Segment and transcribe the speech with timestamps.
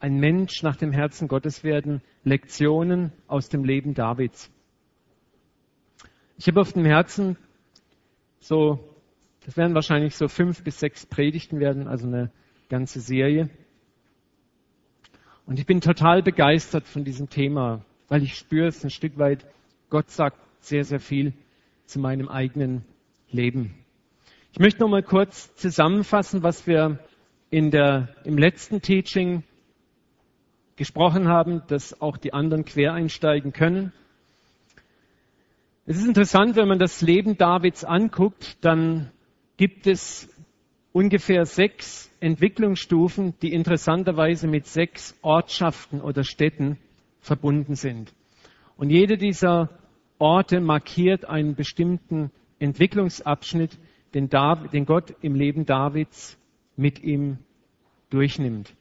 [0.00, 4.50] ein Mensch nach dem Herzen Gottes werden, Lektionen aus dem Leben Davids.
[6.38, 7.36] Ich habe auf dem Herzen
[8.40, 8.80] so,
[9.44, 12.30] das werden wahrscheinlich so fünf bis sechs Predigten werden, also eine
[12.70, 13.50] ganze Serie.
[15.44, 19.44] Und ich bin total begeistert von diesem Thema, weil ich spüre es ein Stück weit,
[19.90, 21.34] Gott sagt sehr, sehr viel
[21.84, 22.84] zu meinem eigenen
[23.30, 23.74] Leben.
[24.52, 26.98] Ich möchte noch mal kurz zusammenfassen, was wir
[27.50, 29.42] in der, im letzten Teaching
[30.80, 33.92] gesprochen haben, dass auch die anderen quer einsteigen können.
[35.84, 39.10] Es ist interessant, wenn man das Leben Davids anguckt, dann
[39.58, 40.34] gibt es
[40.92, 46.78] ungefähr sechs Entwicklungsstufen, die interessanterweise mit sechs Ortschaften oder Städten
[47.20, 48.14] verbunden sind.
[48.78, 49.68] Und jede dieser
[50.18, 53.76] Orte markiert einen bestimmten Entwicklungsabschnitt,
[54.14, 56.38] den, David, den Gott im Leben Davids
[56.74, 57.36] mit ihm
[58.08, 58.72] durchnimmt.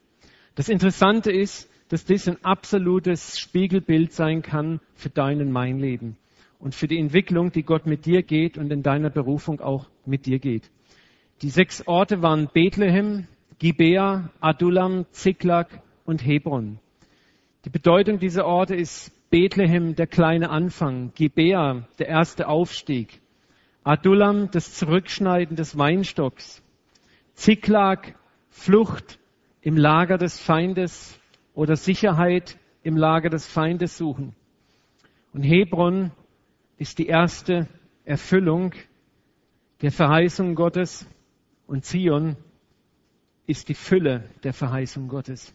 [0.56, 6.18] Das Interessante ist, dass das ein absolutes Spiegelbild sein kann für dein und mein Leben
[6.60, 10.26] und für die Entwicklung, die Gott mit dir geht und in deiner Berufung auch mit
[10.26, 10.70] dir geht.
[11.42, 13.28] Die sechs Orte waren Bethlehem,
[13.60, 16.80] Gibea, Adullam, Ziklag und Hebron.
[17.66, 23.22] Die Bedeutung dieser Orte ist Bethlehem, der kleine Anfang, Gibea, der erste Aufstieg,
[23.84, 26.62] Adullam, das Zurückschneiden des Weinstocks,
[27.36, 28.16] Ziklag,
[28.50, 29.20] Flucht
[29.62, 31.20] im Lager des Feindes
[31.54, 34.36] oder Sicherheit im Lager des Feindes suchen.
[35.34, 36.12] Und Hebron
[36.78, 37.68] ist die erste
[38.06, 38.74] Erfüllung
[39.82, 41.08] der Verheißung Gottes
[41.68, 42.36] und Zion
[43.46, 45.54] ist die Fülle der Verheißung Gottes.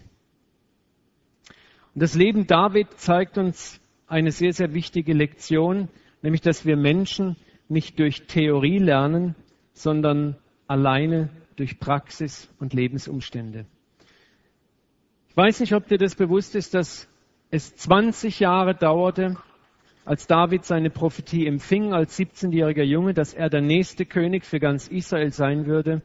[1.95, 5.89] Und das Leben David zeigt uns eine sehr, sehr wichtige Lektion,
[6.23, 7.37] nämlich dass wir Menschen
[7.69, 9.35] nicht durch Theorie lernen,
[9.73, 13.67] sondern alleine durch Praxis und Lebensumstände.
[15.35, 17.09] Ich weiß nicht, ob dir das bewusst ist, dass
[17.51, 19.37] es 20 Jahre dauerte,
[20.05, 24.87] als David seine Prophetie empfing als 17-jähriger Junge, dass er der nächste König für ganz
[24.87, 26.03] Israel sein würde.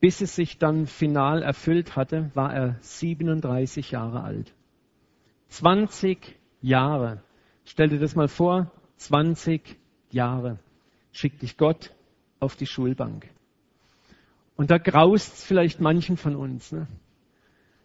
[0.00, 4.52] Bis es sich dann final erfüllt hatte, war er 37 Jahre alt.
[5.50, 6.18] 20
[6.60, 7.22] Jahre.
[7.64, 9.76] Stell dir das mal vor, 20
[10.10, 10.58] Jahre
[11.12, 11.92] schickt dich Gott
[12.40, 13.30] auf die Schulbank.
[14.56, 16.72] Und da graust es vielleicht manchen von uns.
[16.72, 16.88] Ne?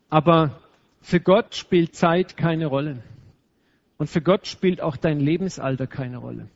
[0.09, 0.59] Aber
[1.01, 3.03] für Gott spielt Zeit keine Rolle.
[3.97, 6.49] Und für Gott spielt auch dein Lebensalter keine Rolle.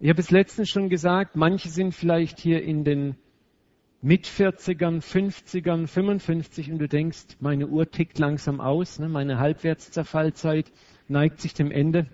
[0.00, 3.16] Ich habe es letztens schon gesagt, manche sind vielleicht hier in den
[4.02, 9.08] mit 40ern, 50ern, 55 und du denkst, meine Uhr tickt langsam aus, ne?
[9.08, 10.70] meine Halbwertszerfallzeit
[11.08, 12.06] neigt sich dem Ende.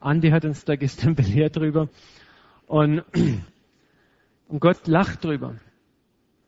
[0.00, 1.88] Andi hat uns da gestern belehrt drüber.
[2.66, 3.02] Und,
[4.48, 5.56] und Gott lacht drüber.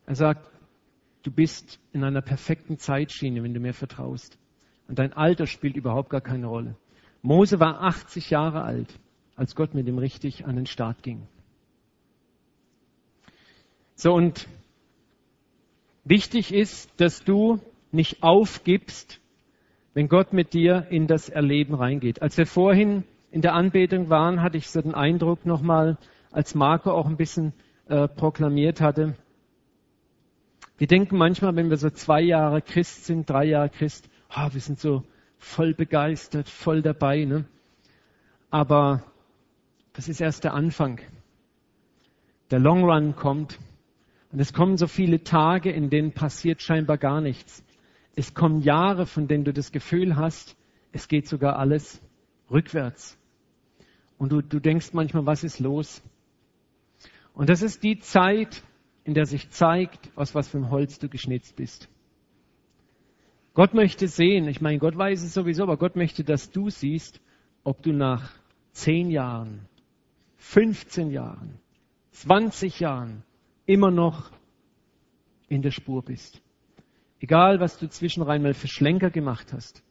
[0.05, 0.47] Er sagt,
[1.23, 4.37] du bist in einer perfekten Zeitschiene, wenn du mir vertraust.
[4.87, 6.75] Und dein Alter spielt überhaupt gar keine Rolle.
[7.21, 8.99] Mose war 80 Jahre alt,
[9.35, 11.27] als Gott mit ihm richtig an den Start ging.
[13.95, 14.47] So, und
[16.03, 17.59] wichtig ist, dass du
[17.91, 19.21] nicht aufgibst,
[19.93, 22.21] wenn Gott mit dir in das Erleben reingeht.
[22.21, 25.97] Als wir vorhin in der Anbetung waren, hatte ich so den Eindruck nochmal,
[26.31, 27.53] als Marco auch ein bisschen
[27.87, 29.15] äh, proklamiert hatte.
[30.83, 34.59] Wir denken manchmal, wenn wir so zwei Jahre Christ sind, drei Jahre Christ, oh, wir
[34.59, 35.05] sind so
[35.37, 37.23] voll begeistert, voll dabei.
[37.23, 37.45] Ne?
[38.49, 39.01] Aber
[39.93, 40.99] das ist erst der Anfang.
[42.51, 43.59] Der Long Run kommt.
[44.33, 47.63] Und es kommen so viele Tage, in denen passiert scheinbar gar nichts.
[48.17, 50.57] Es kommen Jahre, von denen du das Gefühl hast,
[50.91, 52.01] es geht sogar alles
[52.51, 53.17] rückwärts.
[54.17, 56.03] Und du, du denkst manchmal, was ist los?
[57.33, 58.63] Und das ist die Zeit,
[59.03, 61.89] in der sich zeigt, aus was für einem Holz du geschnitzt bist.
[63.53, 67.21] Gott möchte sehen, ich meine, Gott weiß es sowieso, aber Gott möchte, dass du siehst,
[67.63, 68.31] ob du nach
[68.71, 69.67] zehn Jahren,
[70.37, 71.59] 15 Jahren,
[72.11, 73.23] 20 Jahren
[73.65, 74.31] immer noch
[75.47, 76.41] in der Spur bist.
[77.19, 79.83] Egal, was du zwischenrein mal für Schlenker gemacht hast.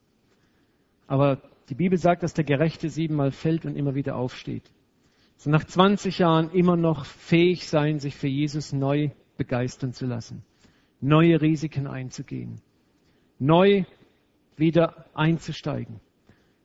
[1.07, 4.71] Aber die Bibel sagt, dass der Gerechte siebenmal fällt und immer wieder aufsteht.
[5.42, 10.44] So nach 20 Jahren immer noch fähig sein, sich für Jesus neu begeistern zu lassen,
[11.00, 12.60] neue Risiken einzugehen
[13.42, 13.84] neu
[14.56, 16.00] wieder einzusteigen.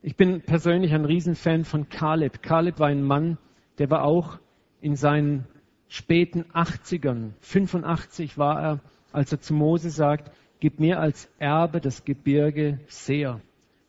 [0.00, 2.40] Ich bin persönlich ein Riesenfan von Kaleb.
[2.40, 3.36] Kaleb war ein Mann,
[3.78, 4.38] der war auch
[4.80, 5.46] in seinen
[5.88, 12.04] späten 80ern, 85 war er, als er zu Mose sagt, gib mir als Erbe das
[12.04, 13.40] Gebirge sehr,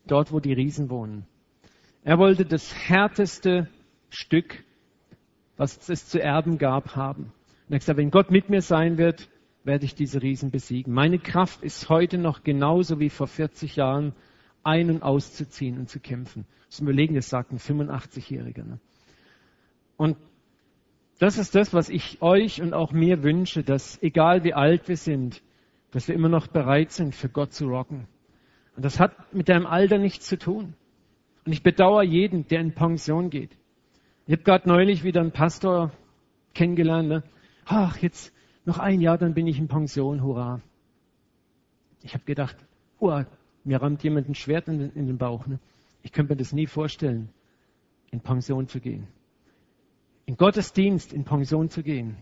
[0.06, 1.26] dort wo die Riesen wohnen.
[2.02, 3.68] Er wollte das härteste
[4.08, 4.64] Stück,
[5.60, 7.24] was es zu erben gab, haben.
[7.24, 7.32] Und
[7.68, 9.28] er hat gesagt, wenn Gott mit mir sein wird,
[9.62, 10.94] werde ich diese Riesen besiegen.
[10.94, 14.14] Meine Kraft ist heute noch genauso wie vor 40 Jahren,
[14.62, 16.46] ein- und auszuziehen und zu kämpfen.
[16.70, 18.64] Das Überlegen, das sagt ein 85-Jähriger.
[18.64, 18.80] Ne?
[19.98, 20.16] Und
[21.18, 24.96] das ist das, was ich euch und auch mir wünsche, dass egal wie alt wir
[24.96, 25.42] sind,
[25.90, 28.06] dass wir immer noch bereit sind, für Gott zu rocken.
[28.76, 30.72] Und das hat mit deinem Alter nichts zu tun.
[31.44, 33.59] Und ich bedauere jeden, der in Pension geht.
[34.26, 35.92] Ich habe gerade neulich wieder einen Pastor
[36.54, 37.08] kennengelernt.
[37.08, 37.22] Ne?
[37.64, 38.32] Ach, jetzt
[38.64, 40.60] noch ein Jahr, dann bin ich in Pension, hurra.
[42.02, 42.56] Ich habe gedacht,
[42.98, 43.22] oh,
[43.64, 45.46] mir rammt jemand ein Schwert in den, in den Bauch.
[45.46, 45.58] Ne?
[46.02, 47.30] Ich könnte mir das nie vorstellen,
[48.10, 49.06] in Pension zu gehen.
[50.26, 52.16] In Gottesdienst in Pension zu gehen.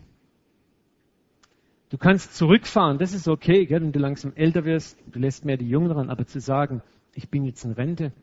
[1.89, 5.57] Du kannst zurückfahren, das ist okay, gell, wenn du langsam älter wirst, du lässt mehr
[5.57, 6.83] die Jungen ran, aber zu sagen,
[7.15, 8.13] ich bin jetzt in Rente,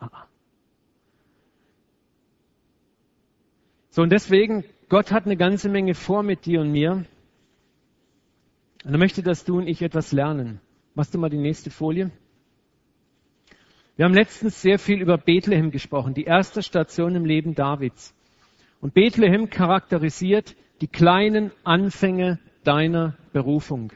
[0.00, 0.26] ah.
[3.94, 7.04] So, und deswegen, Gott hat eine ganze Menge vor mit dir und mir.
[8.84, 10.62] Und er möchte, dass du und ich etwas lernen.
[10.94, 12.10] Machst du mal die nächste Folie?
[13.96, 18.14] Wir haben letztens sehr viel über Bethlehem gesprochen, die erste Station im Leben Davids.
[18.80, 23.92] Und Bethlehem charakterisiert die kleinen Anfänge deiner Berufung.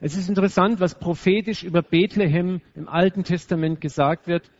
[0.00, 4.50] Es ist interessant, was prophetisch über Bethlehem im Alten Testament gesagt wird.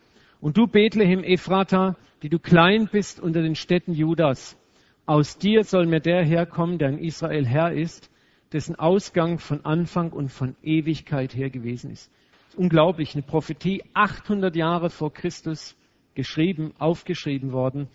[0.42, 4.58] Und du Bethlehem Ephrata, die du klein bist unter den Städten Judas,
[5.06, 8.10] aus dir soll mir der herkommen, der in Israel Herr ist,
[8.52, 12.10] dessen Ausgang von Anfang und von Ewigkeit her gewesen ist.
[12.48, 15.76] ist unglaublich, eine Prophetie 800 Jahre vor Christus
[16.14, 17.88] geschrieben, aufgeschrieben worden.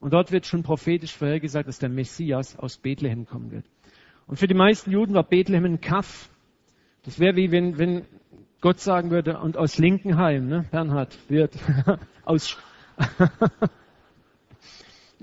[0.00, 3.64] Und dort wird schon prophetisch vorhergesagt, dass der Messias aus Bethlehem kommen wird.
[4.26, 6.30] Und für die meisten Juden war Bethlehem ein Kaff.
[7.04, 8.06] Das wäre wie wenn, wenn
[8.60, 11.54] Gott sagen würde, und aus Linkenheim, ne, Bernhard, wird
[12.24, 12.56] aus.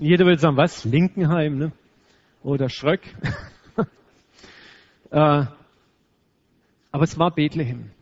[0.02, 0.84] Jeder würde sagen, was?
[0.84, 1.72] Linkenheim, ne?
[2.42, 3.02] Oder Schröck.
[5.12, 5.44] äh,
[6.90, 7.92] aber es war Bethlehem.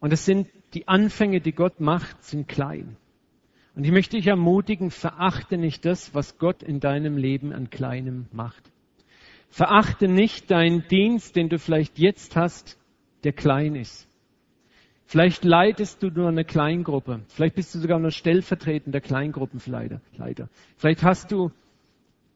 [0.00, 2.96] Und es sind die Anfänge, die Gott macht, sind klein.
[3.76, 8.26] Und ich möchte dich ermutigen, verachte nicht das, was Gott in deinem Leben an Kleinem
[8.32, 8.72] macht.
[9.50, 12.76] Verachte nicht deinen Dienst, den du vielleicht jetzt hast,
[13.22, 14.08] der klein ist.
[15.10, 17.22] Vielleicht leitest du nur eine Kleingruppe.
[17.26, 20.00] Vielleicht bist du sogar nur stellvertretender Kleingruppenleiter.
[20.76, 21.50] Vielleicht hast du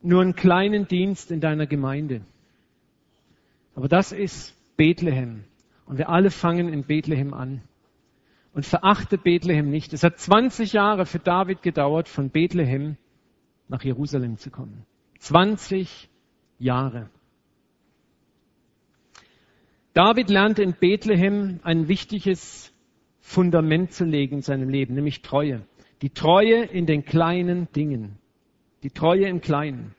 [0.03, 2.23] nur einen kleinen Dienst in deiner Gemeinde.
[3.77, 5.45] Aber das ist Bethlehem.
[5.87, 7.63] Und wir alle fangen in Bethlehem an.
[8.55, 9.93] Und verachte Bethlehem nicht.
[9.93, 12.97] Es hat 20 Jahre für David gedauert, von Bethlehem
[13.69, 14.85] nach Jerusalem zu kommen.
[15.21, 16.11] 20
[16.59, 17.09] Jahre.
[19.95, 22.73] David lernte in Bethlehem ein wichtiges
[23.21, 25.63] Fundament zu legen in seinem Leben, nämlich Treue.
[26.03, 28.19] Die Treue in den kleinen Dingen.
[28.83, 29.95] Die Treue im Kleinen.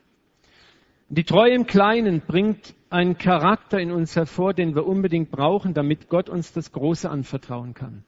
[1.07, 6.09] Die Treue im Kleinen bringt einen Charakter in uns hervor, den wir unbedingt brauchen, damit
[6.09, 8.03] Gott uns das Große anvertrauen kann.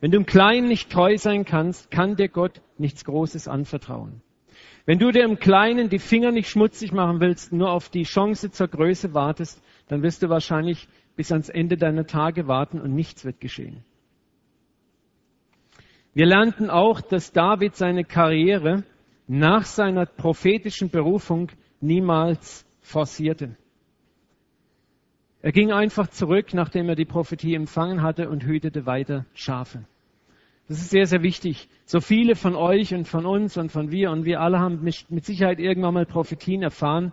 [0.00, 4.22] Wenn du im Kleinen nicht treu sein kannst, kann dir Gott nichts Großes anvertrauen.
[4.86, 8.50] Wenn du dir im Kleinen die Finger nicht schmutzig machen willst, nur auf die Chance
[8.50, 13.24] zur Größe wartest, dann wirst du wahrscheinlich bis ans Ende deiner Tage warten und nichts
[13.24, 13.84] wird geschehen.
[16.14, 18.84] Wir lernten auch, dass David seine Karriere
[19.26, 21.50] nach seiner prophetischen Berufung
[21.80, 23.56] niemals forcierte.
[25.42, 29.84] Er ging einfach zurück, nachdem er die Prophetie empfangen hatte und hütete weiter Schafe.
[30.68, 31.68] Das ist sehr, sehr wichtig.
[31.84, 35.24] So viele von euch und von uns und von wir und wir alle haben mit
[35.24, 37.12] Sicherheit irgendwann mal Prophetien erfahren.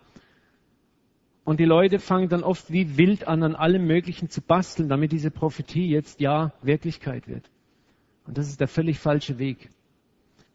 [1.43, 5.11] Und die Leute fangen dann oft wie wild an, an allem Möglichen zu basteln, damit
[5.11, 7.49] diese Prophetie jetzt ja Wirklichkeit wird.
[8.25, 9.69] Und das ist der völlig falsche Weg.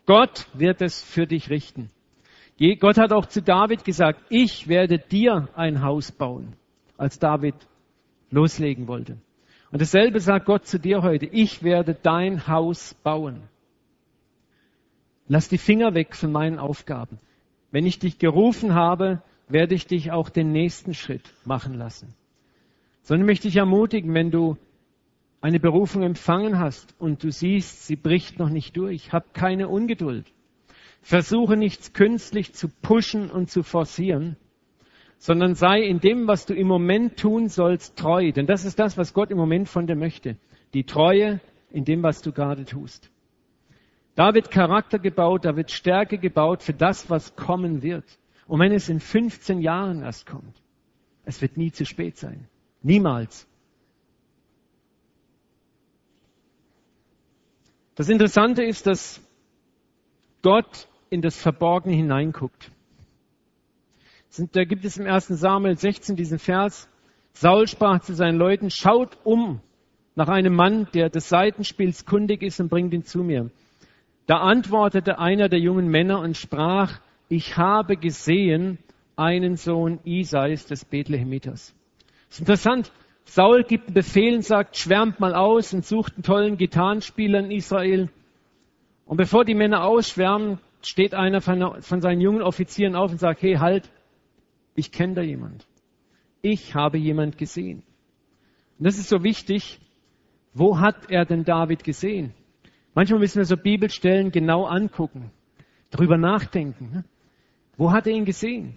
[0.06, 1.90] Gott wird es für dich richten.
[2.80, 6.54] Gott hat auch zu David gesagt, ich werde dir ein Haus bauen,
[6.96, 7.54] als David
[8.30, 9.18] loslegen wollte.
[9.70, 11.26] Und dasselbe sagt Gott zu dir heute.
[11.26, 13.42] Ich werde dein Haus bauen.
[15.28, 17.18] Lass die Finger weg von meinen Aufgaben.
[17.70, 22.14] Wenn ich dich gerufen habe, werde ich dich auch den nächsten Schritt machen lassen.
[23.02, 24.56] Sondern möchte ich ermutigen, wenn du
[25.40, 30.26] eine Berufung empfangen hast und du siehst, sie bricht noch nicht durch, hab keine Ungeduld.
[31.00, 34.36] Versuche nichts künstlich zu pushen und zu forcieren,
[35.18, 38.32] sondern sei in dem, was du im Moment tun sollst, treu.
[38.32, 40.36] Denn das ist das, was Gott im Moment von dir möchte.
[40.74, 41.40] Die Treue
[41.70, 43.10] in dem, was du gerade tust.
[44.14, 48.04] Da wird Charakter gebaut, da wird Stärke gebaut für das, was kommen wird.
[48.48, 50.60] Und wenn es in 15 Jahren erst kommt,
[51.24, 52.48] es wird nie zu spät sein.
[52.82, 53.46] Niemals.
[57.94, 59.20] Das Interessante ist, dass
[60.42, 62.70] Gott in das Verborgene hineinguckt.
[64.52, 65.26] Da gibt es im 1.
[65.28, 66.88] Samuel 16 diesen Vers.
[67.32, 69.60] Saul sprach zu seinen Leuten, schaut um
[70.14, 73.50] nach einem Mann, der des Seitenspiels kundig ist und bringt ihn zu mir.
[74.26, 78.78] Da antwortete einer der jungen Männer und sprach, ich habe gesehen
[79.16, 81.74] einen Sohn Isais des Bethlehemiters.
[82.28, 82.92] Das ist interessant.
[83.24, 87.50] Saul gibt einen Befehl und sagt, schwärmt mal aus und sucht einen tollen Gitarrenspieler in
[87.50, 88.08] Israel.
[89.04, 93.56] Und bevor die Männer ausschwärmen, steht einer von, seinen jungen Offizieren auf und sagt, hey,
[93.56, 93.90] halt,
[94.74, 95.66] ich kenne da jemand.
[96.40, 97.82] Ich habe jemand gesehen.
[98.78, 99.80] Und das ist so wichtig.
[100.54, 102.32] Wo hat er denn David gesehen?
[102.94, 105.30] Manchmal müssen wir so Bibelstellen genau angucken,
[105.90, 107.04] darüber nachdenken.
[107.78, 108.76] Wo hat er ihn gesehen?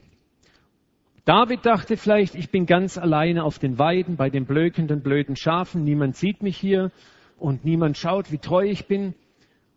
[1.26, 5.84] David dachte vielleicht, ich bin ganz alleine auf den Weiden bei den blökenden, blöden Schafen.
[5.84, 6.92] Niemand sieht mich hier
[7.38, 9.16] und niemand schaut, wie treu ich bin.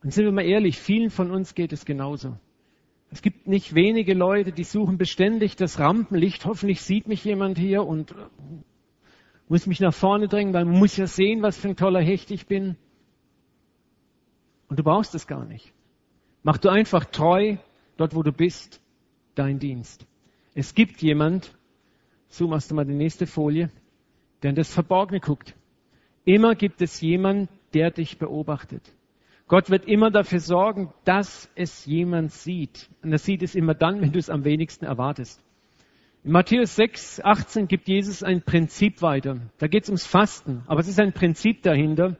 [0.02, 2.36] Und sind wir mal ehrlich, vielen von uns geht es genauso.
[3.10, 6.44] Es gibt nicht wenige Leute, die suchen beständig das Rampenlicht.
[6.44, 8.14] Hoffentlich sieht mich jemand hier und äh,
[9.48, 12.30] muss mich nach vorne drängen, weil man muss ja sehen, was für ein toller Hecht
[12.30, 12.76] ich bin.
[14.68, 15.72] Und du brauchst es gar nicht.
[16.42, 17.56] Mach du einfach treu
[17.96, 18.82] dort, wo du bist,
[19.34, 20.06] dein Dienst.
[20.54, 21.56] Es gibt jemand,
[22.28, 23.70] so machst du mal die nächste Folie,
[24.42, 25.54] der in das Verborgene guckt.
[26.24, 28.92] Immer gibt es jemand, der dich beobachtet.
[29.46, 32.88] Gott wird immer dafür sorgen, dass es jemand sieht.
[33.02, 35.42] Und er sieht es immer dann, wenn du es am wenigsten erwartest.
[36.22, 39.40] In Matthäus 6, 18 gibt Jesus ein Prinzip weiter.
[39.58, 42.16] Da geht es ums Fasten, aber es ist ein Prinzip dahinter.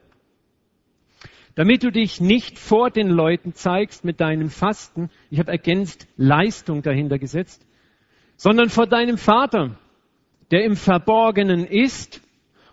[1.54, 6.82] Damit du dich nicht vor den Leuten zeigst mit deinem Fasten, ich habe ergänzt Leistung
[6.82, 7.64] dahinter gesetzt,
[8.36, 9.78] sondern vor deinem Vater,
[10.50, 12.20] der im Verborgenen ist,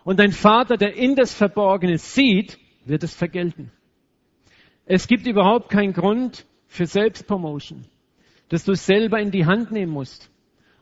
[0.04, 3.70] und dein Vater, der in das Verborgene sieht, wird es vergelten.
[4.84, 7.84] Es gibt überhaupt keinen Grund für Selbstpromotion,
[8.48, 10.30] dass du es selber in die Hand nehmen musst.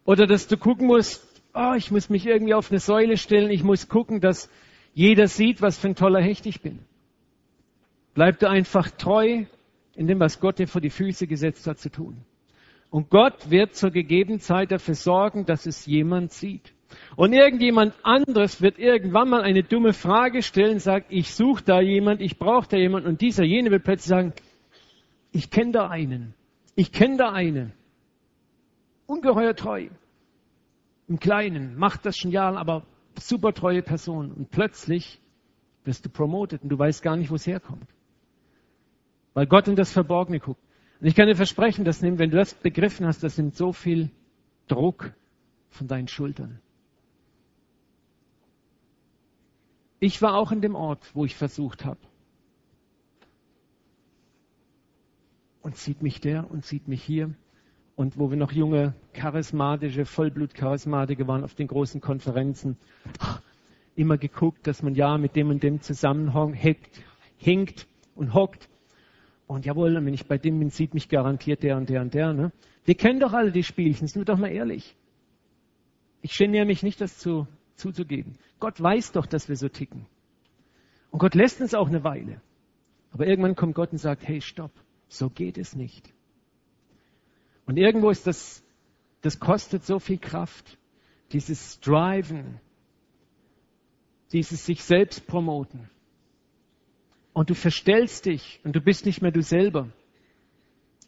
[0.07, 3.63] Oder dass du gucken musst, oh, ich muss mich irgendwie auf eine Säule stellen, ich
[3.63, 4.49] muss gucken, dass
[4.95, 6.79] jeder sieht, was für ein toller Hecht ich bin.
[8.21, 9.47] Bleib du einfach treu
[9.95, 12.19] in dem, was Gott dir vor die Füße gesetzt hat zu tun.
[12.91, 16.75] Und Gott wird zur gegebenen Zeit dafür sorgen, dass es jemand sieht.
[17.17, 22.21] Und irgendjemand anderes wird irgendwann mal eine dumme Frage stellen, sagt, ich suche da jemand,
[22.21, 23.07] ich brauche da jemand.
[23.07, 24.35] Und dieser, jene wird plötzlich sagen,
[25.33, 26.35] ich kenne da einen.
[26.75, 27.73] Ich kenne da eine.
[29.07, 29.89] Ungeheuer treu.
[31.09, 32.85] Im Kleinen, macht das schon Jahre, aber
[33.19, 34.31] super treue Person.
[34.31, 35.19] Und plötzlich
[35.85, 37.89] wirst du promotet und du weißt gar nicht, wo es herkommt.
[39.41, 40.63] Weil Gott in das Verborgene guckt.
[41.01, 44.11] Und ich kann dir versprechen, dass wenn du das begriffen hast, das nimmt so viel
[44.69, 45.15] Druck
[45.71, 46.61] von deinen Schultern.
[49.99, 52.01] Ich war auch in dem Ort, wo ich versucht habe.
[55.63, 57.33] Und sieht mich der und sieht mich hier.
[57.97, 62.77] Und wo wir noch junge, charismatische, Vollblut-Charismatiker waren auf den großen Konferenzen,
[63.97, 66.91] immer geguckt, dass man ja mit dem und dem zusammenhängt
[67.39, 68.69] hinkt und hockt.
[69.51, 72.33] Und jawohl, wenn ich bei dem bin, sieht mich garantiert der und der und der.
[72.33, 72.53] Ne?
[72.85, 74.95] Wir kennen doch alle die Spielchen, sind wir doch mal ehrlich.
[76.23, 78.39] Ich geniere mich nicht, das zu zuzugeben.
[78.61, 80.07] Gott weiß doch, dass wir so ticken.
[81.11, 82.41] Und Gott lässt uns auch eine Weile.
[83.11, 84.71] Aber irgendwann kommt Gott und sagt, hey, stopp,
[85.09, 86.13] so geht es nicht.
[87.67, 88.63] Und irgendwo ist das,
[89.21, 90.79] das kostet so viel Kraft.
[91.33, 92.61] Dieses Striven,
[94.31, 95.91] dieses sich selbst promoten.
[97.33, 99.89] Und du verstellst dich und du bist nicht mehr du selber.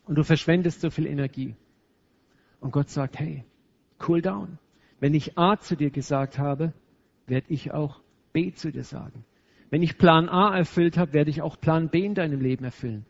[0.04, 1.54] Und du verschwendest so viel Energie.
[2.60, 3.44] Und Gott sagt, hey,
[4.06, 4.58] cool down.
[5.00, 6.72] Wenn ich A zu dir gesagt habe,
[7.26, 8.00] werde ich auch
[8.32, 9.24] B zu dir sagen.
[9.70, 13.06] Wenn ich Plan A erfüllt habe, werde ich auch Plan B in deinem Leben erfüllen.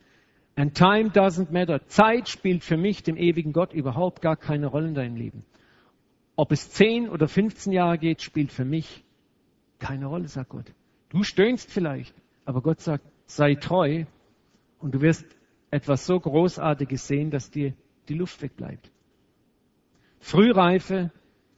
[0.55, 1.87] And time doesn't matter.
[1.87, 5.45] Zeit spielt für mich, dem ewigen Gott, überhaupt gar keine Rolle in deinem Leben.
[6.37, 9.05] Ob es 10 oder 15 Jahre geht, spielt für mich
[9.79, 10.73] keine Rolle, sagt Gott.
[11.09, 12.15] Du stöhnst vielleicht,
[12.45, 14.05] aber Gott sagt, sei treu
[14.79, 15.25] und du wirst
[15.71, 17.75] etwas so Großartiges sehen, dass dir
[18.09, 18.91] die Luft wegbleibt.
[20.19, 21.11] Frühreife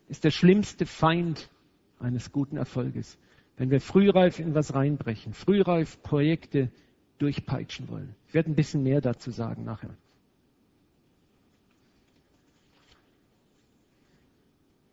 [0.09, 1.51] ist der schlimmste Feind
[1.99, 3.19] eines guten Erfolges.
[3.57, 6.71] Wenn wir frühreif in was reinbrechen, frühreif Projekte
[7.19, 8.15] durchpeitschen wollen.
[8.29, 9.97] Ich werde ein bisschen mehr dazu sagen nachher.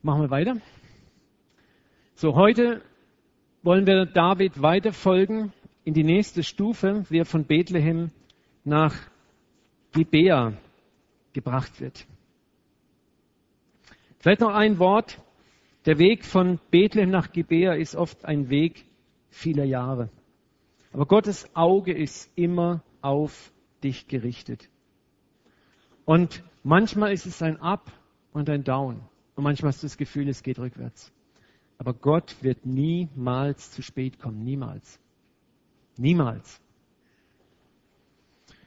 [0.04, 0.58] Machen wir weiter.
[2.16, 2.82] So, heute
[3.62, 8.12] wollen wir David weiter folgen in die nächste Stufe, wie er von Bethlehem
[8.64, 8.96] nach
[9.94, 10.54] Gibea
[11.34, 12.06] gebracht wird.
[14.20, 15.20] Vielleicht noch ein Wort.
[15.86, 18.86] Der Weg von Bethlehem nach Gibea ist oft ein Weg
[19.30, 20.10] vieler Jahre.
[20.94, 23.52] Aber Gottes Auge ist immer auf
[23.84, 24.70] dich gerichtet.
[26.06, 27.92] Und manchmal ist es ein Up
[28.32, 29.02] und ein Down.
[29.36, 31.12] Und manchmal hast du das Gefühl, es geht rückwärts.
[31.78, 34.44] Aber Gott wird niemals zu spät kommen.
[34.44, 35.00] Niemals.
[35.98, 36.62] Niemals.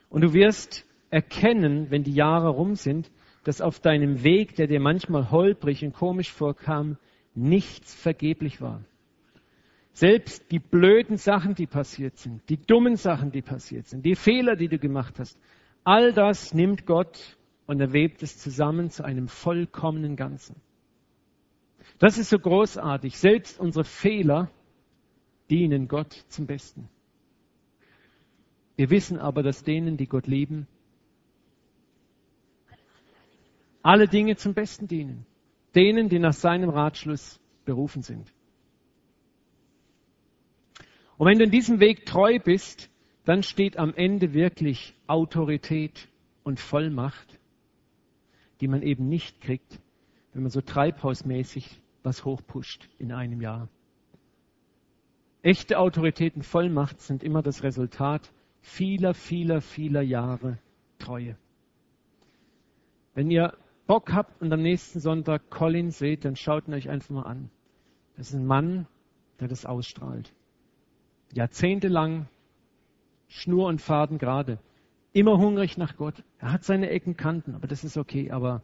[0.09, 3.11] Und du wirst erkennen, wenn die Jahre rum sind,
[3.45, 6.97] dass auf deinem Weg, der dir manchmal holprig und komisch vorkam,
[7.35, 8.85] nichts vergeblich war.
[9.93, 14.57] Selbst die blöden Sachen, die passiert sind, die dummen Sachen, die passiert sind, die Fehler,
[14.57, 15.39] die du gemacht hast,
[15.85, 20.57] all das nimmt Gott und er webt es zusammen zu einem vollkommenen Ganzen.
[21.99, 23.17] Das ist so großartig.
[23.19, 24.51] Selbst unsere Fehler
[25.51, 26.89] dienen Gott zum Besten.
[28.77, 30.67] Wir wissen aber, dass denen, die Gott lieben,
[33.83, 35.27] alle Dinge zum Besten dienen.
[35.75, 38.33] Denen, die nach seinem Ratschluss berufen sind.
[41.17, 42.91] Und wenn du in diesem Weg treu bist,
[43.25, 46.09] dann steht am Ende wirklich Autorität
[46.43, 47.39] und Vollmacht,
[48.61, 49.81] die man eben nicht kriegt,
[50.33, 53.69] wenn man so treibhausmäßig was hochpusht in einem Jahr.
[55.43, 58.33] Echte Autorität und Vollmacht sind immer das Resultat
[58.65, 60.59] vieler, vieler, vieler Jahre
[60.99, 61.37] Treue.
[63.15, 63.57] Wenn ihr
[63.87, 67.51] Bock habt und am nächsten Sonntag Colin seht, dann schaut ihn euch einfach mal an.
[68.17, 68.87] Das ist ein Mann,
[69.39, 70.33] der das ausstrahlt.
[71.33, 72.27] Jahrzehntelang
[73.29, 74.59] Schnur und Faden gerade.
[75.13, 76.23] Immer hungrig nach Gott.
[76.39, 78.31] Er hat seine Ecken Kanten, aber das ist okay.
[78.31, 78.63] Aber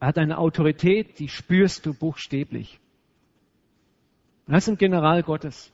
[0.00, 2.80] er hat eine Autorität, die spürst du buchstäblich.
[4.46, 5.72] Er ist ein General Gottes.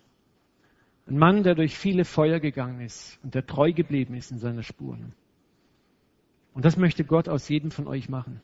[1.07, 4.65] Ein Mann, der durch viele Feuer gegangen ist und der treu geblieben ist in seiner
[4.65, 5.15] Spuren.
[6.53, 8.41] Und das möchte Gott aus jedem von euch machen.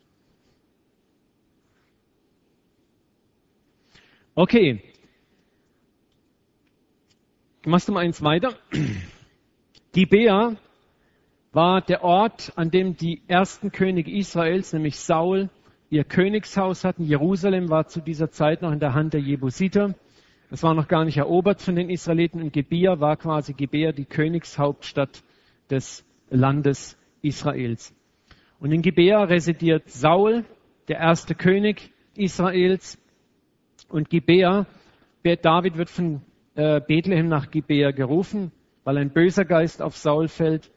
[4.34, 4.82] Okay.
[7.64, 8.54] Machst du mal eins weiter?
[9.92, 10.56] Gibea
[11.52, 15.50] war der Ort, an dem die ersten Könige Israels, nämlich Saul,
[15.90, 17.04] ihr Königshaus hatten.
[17.04, 19.94] Jerusalem war zu dieser Zeit noch in der Hand der Jebusiter.
[20.52, 24.04] Es war noch gar nicht erobert von den Israeliten und Gebir war quasi Gebir die
[24.04, 25.24] Königshauptstadt
[25.70, 27.94] des Landes Israels.
[28.60, 30.44] Und in Gebir residiert Saul,
[30.88, 32.98] der erste König Israels.
[33.88, 34.66] Und Gibea,
[35.22, 36.20] David wird von
[36.54, 38.52] äh, Bethlehem nach Gibea gerufen,
[38.84, 40.70] weil ein böser Geist auf Saul fällt.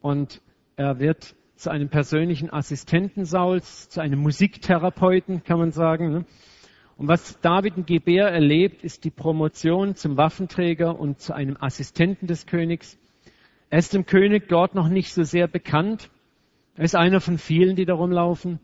[0.00, 0.40] Und
[0.76, 6.24] er wird zu einem persönlichen Assistenten Sauls, zu einem Musiktherapeuten, kann man sagen.
[7.00, 12.26] Und was David in Gibea erlebt, ist die Promotion zum Waffenträger und zu einem Assistenten
[12.26, 12.98] des Königs.
[13.70, 16.10] Er ist dem König dort noch nicht so sehr bekannt.
[16.76, 18.60] Er ist einer von vielen, die da rumlaufen.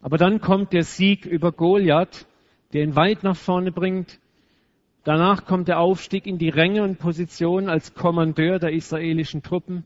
[0.00, 2.28] Aber dann kommt der Sieg über Goliath
[2.72, 4.20] der ihn weit nach vorne bringt.
[5.02, 9.84] Danach kommt der Aufstieg in die Ränge und Position als Kommandeur der israelischen Truppen.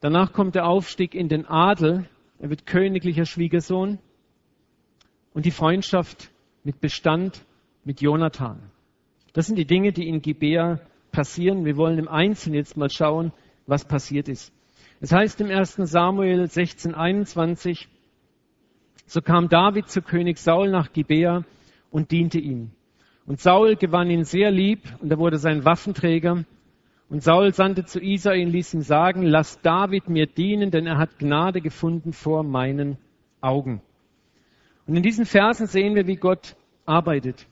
[0.00, 2.08] Danach kommt der Aufstieg in den Adel.
[2.38, 3.98] Er wird königlicher Schwiegersohn.
[5.34, 6.30] Und die Freundschaft
[6.66, 7.46] mit Bestand
[7.84, 8.58] mit Jonathan.
[9.32, 10.80] Das sind die Dinge, die in Gibea
[11.12, 11.64] passieren.
[11.64, 13.32] Wir wollen im Einzelnen jetzt mal schauen,
[13.68, 14.52] was passiert ist.
[15.00, 15.76] Es heißt im 1.
[15.76, 17.88] Samuel 16, 21,
[19.06, 21.44] so kam David zu König Saul nach Gibea
[21.92, 22.72] und diente ihm.
[23.26, 26.44] Und Saul gewann ihn sehr lieb und er wurde sein Waffenträger.
[27.08, 30.98] Und Saul sandte zu Isai und ließ ihm sagen, lass David mir dienen, denn er
[30.98, 32.98] hat Gnade gefunden vor meinen
[33.40, 33.82] Augen.
[34.86, 37.46] Und in diesen Versen sehen wir, wie Gott arbeitet.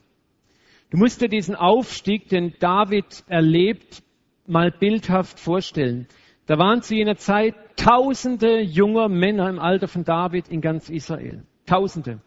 [0.91, 4.03] Du musst dir diesen Aufstieg, den David erlebt,
[4.47, 6.07] mal bildhaft vorstellen.
[6.47, 11.43] Da waren zu jener Zeit tausende junger Männer im Alter von David in ganz Israel.
[11.67, 12.21] Tausende.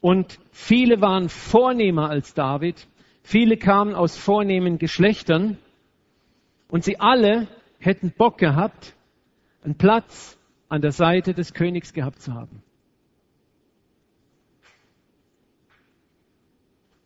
[0.00, 2.86] Und viele waren vornehmer als David.
[3.22, 5.56] Viele kamen aus vornehmen Geschlechtern.
[6.68, 7.46] Und sie alle
[7.78, 8.94] hätten Bock gehabt,
[9.62, 10.38] einen Platz
[10.68, 12.62] an der Seite des Königs gehabt zu haben.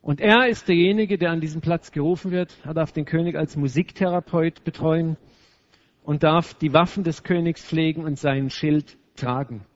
[0.08, 2.56] Und er ist derjenige, der an diesem Platz gerufen wird.
[2.64, 5.18] Er darf den König als Musiktherapeut betreuen
[6.02, 9.66] und darf die Waffen des Königs pflegen und seinen Schild tragen.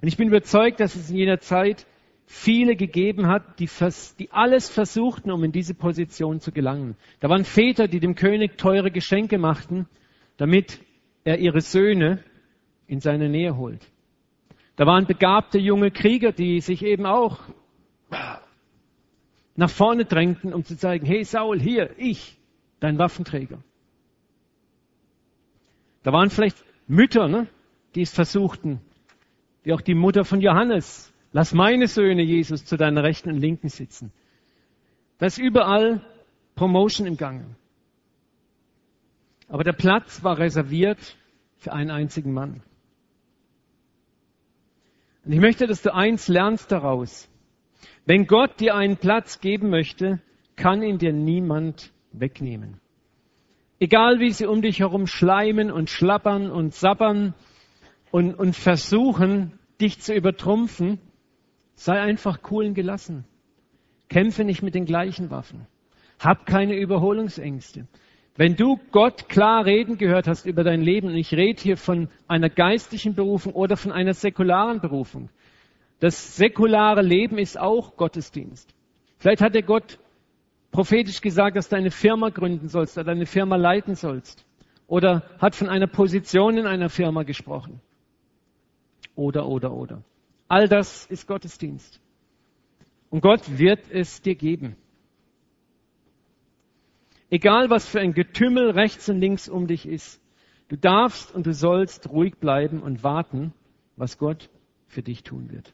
[0.00, 1.84] Und ich bin überzeugt, dass es in jener Zeit
[2.26, 3.68] viele gegeben hat, die,
[4.20, 6.94] die alles versuchten, um in diese Position zu gelangen.
[7.18, 9.88] Da waren Väter, die dem König teure Geschenke machten,
[10.36, 10.78] damit
[11.24, 12.22] er ihre Söhne
[12.86, 13.84] in seine Nähe holt.
[14.76, 17.40] Da waren begabte junge Krieger, die sich eben auch
[19.56, 22.38] nach vorne drängten, um zu zeigen, hey Saul, hier, ich,
[22.80, 23.62] dein Waffenträger.
[26.02, 27.48] Da waren vielleicht Mütter, ne,
[27.94, 28.80] die es versuchten,
[29.62, 33.68] wie auch die Mutter von Johannes, Lass meine Söhne, Jesus, zu deiner Rechten und Linken
[33.68, 34.10] sitzen.
[35.18, 36.00] Da ist überall
[36.54, 37.44] Promotion im Gange.
[39.46, 41.18] Aber der Platz war reserviert
[41.58, 42.62] für einen einzigen Mann.
[45.26, 47.28] Und ich möchte, dass du eins lernst daraus.
[48.06, 50.20] Wenn Gott dir einen Platz geben möchte,
[50.54, 52.80] kann ihn dir niemand wegnehmen.
[53.80, 57.34] Egal wie sie um dich herum schleimen und schlappern und sabbern
[58.12, 60.98] und, und versuchen, dich zu übertrumpfen,
[61.74, 63.24] sei einfach cool und gelassen.
[64.08, 65.66] Kämpfe nicht mit den gleichen Waffen.
[66.20, 67.88] Hab keine Überholungsängste.
[68.36, 72.08] Wenn du Gott klar reden gehört hast über dein Leben, und ich rede hier von
[72.28, 75.28] einer geistlichen Berufung oder von einer säkularen Berufung,
[76.00, 78.74] das säkulare Leben ist auch Gottesdienst.
[79.18, 79.98] Vielleicht hat der Gott
[80.70, 84.44] prophetisch gesagt, dass du eine Firma gründen sollst oder eine Firma leiten sollst.
[84.86, 87.80] Oder hat von einer Position in einer Firma gesprochen.
[89.14, 90.02] Oder, oder, oder.
[90.48, 92.00] All das ist Gottesdienst.
[93.10, 94.76] Und Gott wird es dir geben.
[97.30, 100.20] Egal was für ein Getümmel rechts und links um dich ist,
[100.68, 103.52] du darfst und du sollst ruhig bleiben und warten,
[103.96, 104.48] was Gott
[104.86, 105.72] für dich tun wird.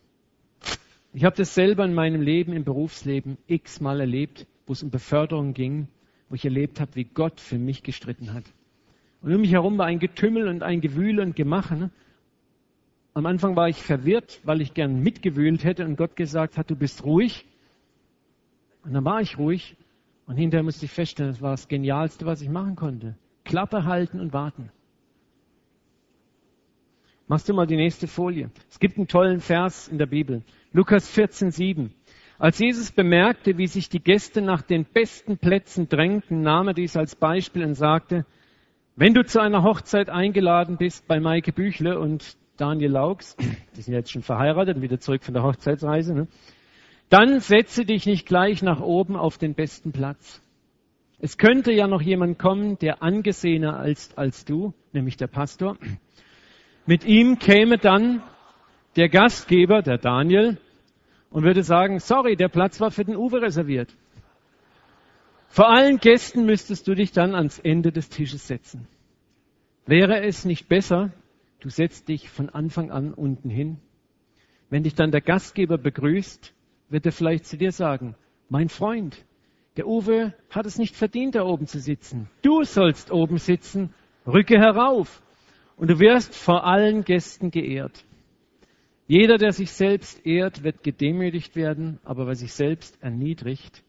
[1.15, 5.53] Ich habe das selber in meinem Leben, im Berufsleben x-mal erlebt, wo es um Beförderung
[5.53, 5.89] ging,
[6.29, 8.45] wo ich erlebt habe, wie Gott für mich gestritten hat.
[9.21, 11.77] Und um mich herum war ein Getümmel und ein Gewühl und Gemache.
[11.77, 11.91] Ne?
[13.13, 16.77] Am Anfang war ich verwirrt, weil ich gern mitgewühlt hätte und Gott gesagt hat, du
[16.77, 17.45] bist ruhig.
[18.83, 19.77] Und dann war ich ruhig
[20.27, 23.17] und hinterher musste ich feststellen, das war das Genialste, was ich machen konnte.
[23.45, 24.71] Klappe halten und warten.
[27.29, 28.51] Machst du mal die nächste Folie.
[28.71, 30.43] Es gibt einen tollen Vers in der Bibel.
[30.75, 31.95] Lukas 14, 7.
[32.39, 36.97] Als Jesus bemerkte, wie sich die Gäste nach den besten Plätzen drängten, nahm er dies
[36.97, 38.25] als Beispiel und sagte,
[38.97, 43.37] wenn du zu einer Hochzeit eingeladen bist bei Maike Büchle und Daniel Laux,
[43.77, 46.27] die sind jetzt schon verheiratet und wieder zurück von der Hochzeitsreise, ne?
[47.11, 50.41] dann setze dich nicht gleich nach oben auf den besten Platz.
[51.19, 55.77] Es könnte ja noch jemand kommen, der angesehener als, als du, nämlich der Pastor.
[56.87, 58.23] Mit ihm käme dann
[58.97, 60.59] der Gastgeber, der Daniel,
[61.31, 63.95] und würde sagen, sorry, der Platz war für den Uwe reserviert.
[65.49, 68.87] Vor allen Gästen müsstest du dich dann ans Ende des Tisches setzen.
[69.87, 71.11] Wäre es nicht besser,
[71.61, 73.79] du setzt dich von Anfang an unten hin?
[74.71, 76.55] Wenn dich dann der Gastgeber begrüßt,
[76.89, 78.15] wird er vielleicht zu dir sagen,
[78.49, 79.25] mein Freund,
[79.77, 82.29] der Uwe hat es nicht verdient, da oben zu sitzen.
[82.43, 83.95] Du sollst oben sitzen,
[84.27, 85.23] rücke herauf.
[85.77, 88.05] Und du wirst vor allen Gästen geehrt.
[89.13, 93.83] Jeder, der sich selbst ehrt, wird gedemütigt werden, aber wer sich selbst erniedrigt,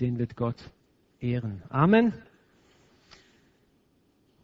[0.00, 0.56] den wird Gott
[1.20, 1.62] ehren.
[1.68, 2.14] Amen.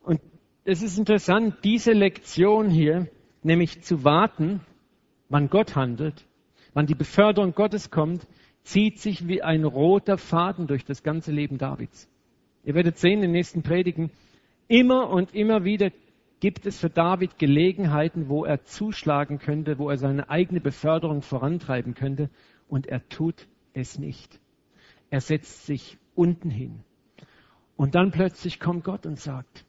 [0.03, 0.21] Und
[0.65, 3.09] es ist interessant, diese Lektion hier,
[3.43, 4.61] nämlich zu warten,
[5.31, 6.27] wann Gott handelt,
[6.75, 8.27] wann die Beförderung Gottes kommt,
[8.65, 12.07] zieht sich wie ein roter Faden durch das ganze Leben Davids.
[12.65, 14.11] Ihr werdet sehen in den nächsten Predigen,
[14.67, 15.91] immer und immer wieder
[16.41, 21.95] gibt es für David Gelegenheiten, wo er zuschlagen könnte, wo er seine eigene Beförderung vorantreiben
[21.95, 22.31] könnte,
[22.69, 24.41] und er tut es nicht.
[25.11, 26.85] Er setzt sich unten hin.
[27.77, 29.65] Und dann plötzlich kommt Gott und sagt,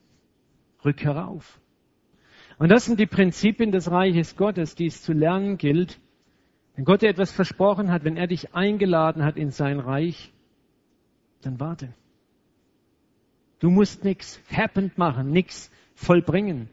[0.83, 1.59] rück herauf.
[2.57, 5.99] Und das sind die Prinzipien des Reiches Gottes, die es zu lernen gilt.
[6.75, 10.33] Wenn Gott dir etwas versprochen hat, wenn er dich eingeladen hat in sein Reich,
[11.41, 11.93] dann warte.
[13.59, 16.69] Du musst nichts happend machen, nichts vollbringen.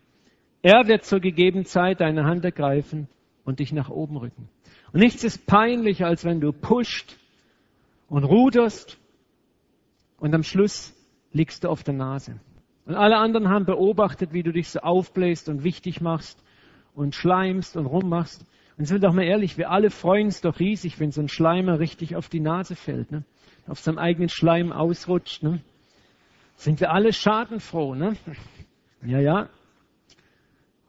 [0.63, 3.09] Er wird zur gegebenen Zeit deine Hand ergreifen
[3.45, 4.49] und dich nach oben rücken.
[4.93, 7.17] Und nichts ist peinlicher, als wenn du pusht
[8.09, 8.99] und ruderst
[10.19, 10.95] und am Schluss
[11.33, 12.41] liegst du auf der Nase.
[12.87, 16.43] Und alle anderen haben beobachtet, wie du dich so aufbläst und wichtig machst
[16.95, 18.47] und schleimst und rummachst.
[18.79, 21.81] Und sind doch mal ehrlich, wir alle freuen uns doch riesig, wenn so ein Schleimer
[21.81, 23.25] richtig auf die Nase fällt, ne?
[23.67, 25.43] auf seinem eigenen Schleim ausrutscht.
[25.43, 25.61] Ne?
[26.55, 27.95] Sind wir alle schadenfroh.
[27.95, 28.17] Ne?
[29.03, 29.49] Ja, ja.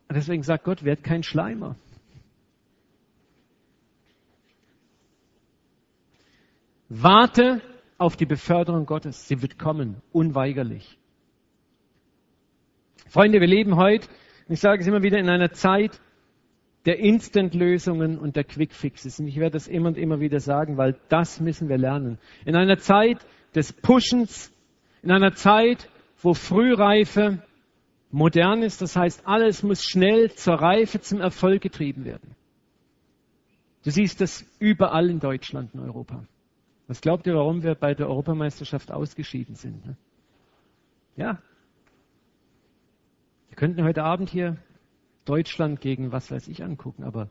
[0.07, 1.75] Und deswegen sagt Gott, werd kein Schleimer.
[6.89, 7.61] Warte
[7.97, 9.27] auf die Beförderung Gottes.
[9.27, 10.97] Sie wird kommen, unweigerlich.
[13.09, 14.07] Freunde, wir leben heute,
[14.47, 15.99] ich sage es immer wieder, in einer Zeit
[16.85, 19.19] der Instant-Lösungen und der Quick-Fixes.
[19.19, 22.17] Und ich werde das immer und immer wieder sagen, weil das müssen wir lernen.
[22.45, 24.53] In einer Zeit des Pushens,
[25.03, 25.89] in einer Zeit,
[26.21, 27.41] wo Frühreife
[28.11, 28.81] modern ist.
[28.81, 32.35] Das heißt, alles muss schnell zur Reife, zum Erfolg getrieben werden.
[33.83, 36.25] Du siehst das überall in Deutschland und Europa.
[36.87, 39.85] Was glaubt ihr, warum wir bei der Europameisterschaft ausgeschieden sind?
[39.85, 39.97] Ne?
[41.15, 41.41] Ja.
[43.49, 44.57] Wir könnten heute Abend hier
[45.25, 47.29] Deutschland gegen was weiß ich angucken, aber,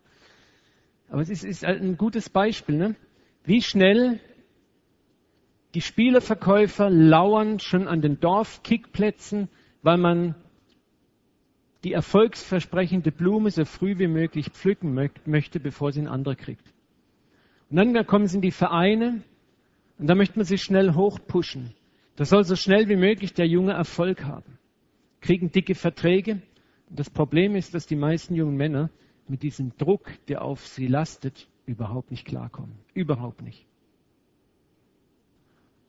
[1.09, 2.97] aber es ist, ist ein gutes Beispiel, ne?
[3.45, 4.21] wie schnell
[5.75, 9.49] die Spieleverkäufer lauern schon an den Dorfkickplätzen,
[9.83, 10.35] weil man
[11.87, 14.93] die erfolgsversprechende Blume so früh wie möglich pflücken
[15.25, 16.75] möchte, bevor sie ein anderer kriegt.
[17.71, 19.23] Und dann kommen sie in die Vereine
[19.97, 21.77] und da möchte man sich schnell hochpushen.
[22.17, 24.59] Da soll so schnell wie möglich der Junge Erfolg haben.
[25.21, 26.43] Kriegen dicke Verträge.
[26.91, 28.91] Und das Problem ist, dass die meisten jungen Männer
[29.29, 32.75] mit diesem Druck, der auf sie lastet, überhaupt nicht klarkommen.
[32.95, 33.65] Überhaupt nicht.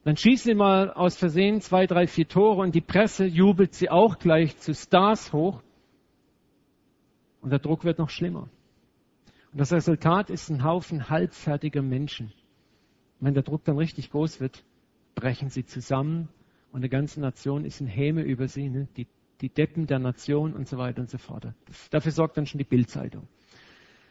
[0.04, 3.90] Dann schießen sie mal aus Versehen zwei, drei, vier Tore und die Presse jubelt sie
[3.90, 5.60] auch gleich zu Stars hoch.
[7.40, 8.48] Und der Druck wird noch schlimmer.
[9.52, 12.32] Und das Resultat ist ein Haufen halbfertiger Menschen.
[13.20, 14.64] Wenn der Druck dann richtig groß wird,
[15.14, 16.28] brechen sie zusammen
[16.70, 18.88] und eine ganze Nation ist in Häme über sie, ne?
[18.96, 19.06] die,
[19.40, 21.46] die Deppen der Nation und so weiter und so fort.
[21.90, 23.26] Dafür sorgt dann schon die Bildzeitung.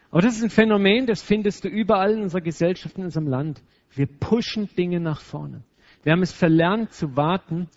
[0.10, 3.62] Aber das ist ein Phänomen, das findest du überall in unserer Gesellschaft, in unserem Land.
[3.92, 5.64] Wir pushen Dinge nach vorne.
[6.04, 7.70] Wir haben es verlernt zu warten,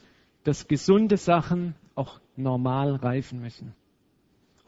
[0.45, 3.75] dass gesunde Sachen auch normal reifen müssen.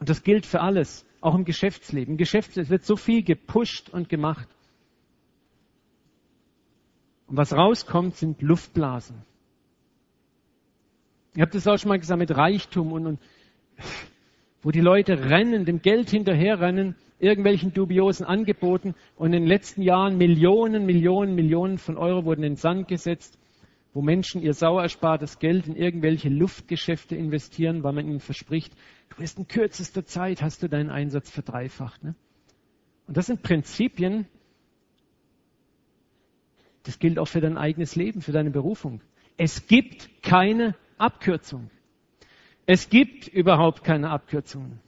[0.03, 2.15] Und das gilt für alles, auch im Geschäftsleben.
[2.15, 4.49] Im Geschäftsleben wird so viel gepusht und gemacht.
[7.27, 9.23] Und was rauskommt, sind Luftblasen.
[11.35, 13.19] Ich habe das auch schon mal gesagt mit Reichtum und, und
[14.61, 20.17] wo die Leute rennen, dem Geld hinterherrennen, irgendwelchen dubiosen Angeboten und in den letzten Jahren
[20.17, 23.39] Millionen, Millionen, Millionen von Euro wurden in den Sand gesetzt,
[23.93, 28.73] wo Menschen ihr sauer erspartes Geld in irgendwelche Luftgeschäfte investieren, weil man ihnen verspricht,
[29.15, 32.03] du wirst in kürzester Zeit hast du deinen Einsatz verdreifacht.
[32.03, 32.15] Ne?
[33.07, 34.27] Und das sind Prinzipien,
[36.83, 39.01] das gilt auch für dein eigenes Leben, für deine Berufung.
[39.37, 41.69] Es gibt keine Abkürzung.
[42.65, 44.79] Es gibt überhaupt keine Abkürzungen.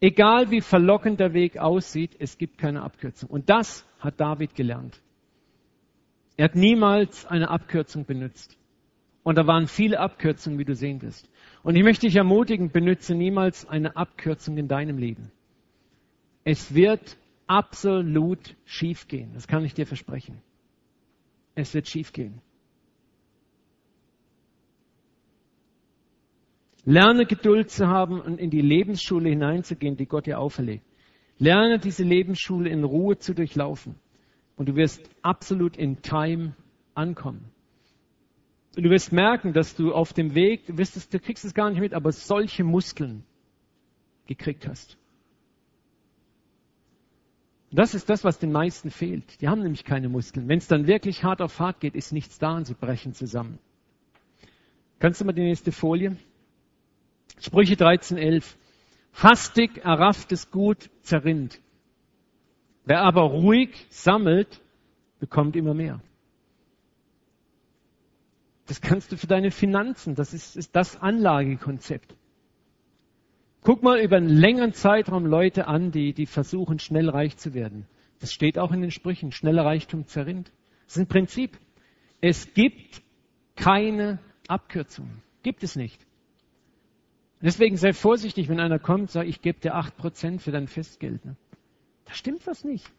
[0.00, 3.28] Egal wie verlockend der Weg aussieht, es gibt keine Abkürzung.
[3.28, 5.00] Und das hat David gelernt.
[6.36, 8.56] Er hat niemals eine Abkürzung benutzt.
[9.24, 11.28] Und da waren viele Abkürzungen, wie du sehen wirst.
[11.62, 15.30] Und ich möchte dich ermutigen, benutze niemals eine Abkürzung in deinem Leben.
[16.44, 17.16] Es wird
[17.46, 19.32] absolut schiefgehen.
[19.34, 20.40] Das kann ich dir versprechen.
[21.54, 22.40] Es wird schiefgehen.
[26.84, 30.84] Lerne Geduld zu haben und in die Lebensschule hineinzugehen, die Gott dir auferlegt.
[31.38, 33.96] Lerne diese Lebensschule in Ruhe zu durchlaufen.
[34.56, 36.54] Und du wirst absolut in Time
[36.94, 37.50] ankommen.
[38.76, 41.70] Und du wirst merken, dass du auf dem Weg, du, es, du kriegst es gar
[41.70, 43.24] nicht mit, aber solche Muskeln
[44.26, 44.96] gekriegt hast.
[47.70, 49.40] Das ist das, was den meisten fehlt.
[49.40, 50.48] Die haben nämlich keine Muskeln.
[50.48, 53.58] Wenn es dann wirklich hart auf hart geht, ist nichts da und sie brechen zusammen.
[54.98, 56.16] Kannst du mal die nächste Folie?
[57.40, 58.56] Sprüche 13.11.
[59.14, 61.60] Hastig errafftes Gut zerrinnt.
[62.84, 64.62] Wer aber ruhig sammelt,
[65.20, 66.00] bekommt immer mehr.
[68.68, 70.14] Das kannst du für deine Finanzen.
[70.14, 72.14] Das ist, ist das Anlagekonzept.
[73.62, 77.86] Guck mal über einen längeren Zeitraum Leute an, die, die versuchen, schnell reich zu werden.
[78.20, 79.32] Das steht auch in den Sprüchen.
[79.32, 80.52] Schneller Reichtum zerrinnt.
[80.84, 81.58] Das ist ein Prinzip.
[82.20, 83.02] Es gibt
[83.56, 85.22] keine Abkürzung.
[85.42, 86.00] Gibt es nicht.
[87.40, 91.24] Deswegen sei vorsichtig, wenn einer kommt, sagt, ich gebe dir acht Prozent für dein Festgeld.
[91.24, 91.36] Ne?
[92.04, 92.90] Da stimmt was nicht.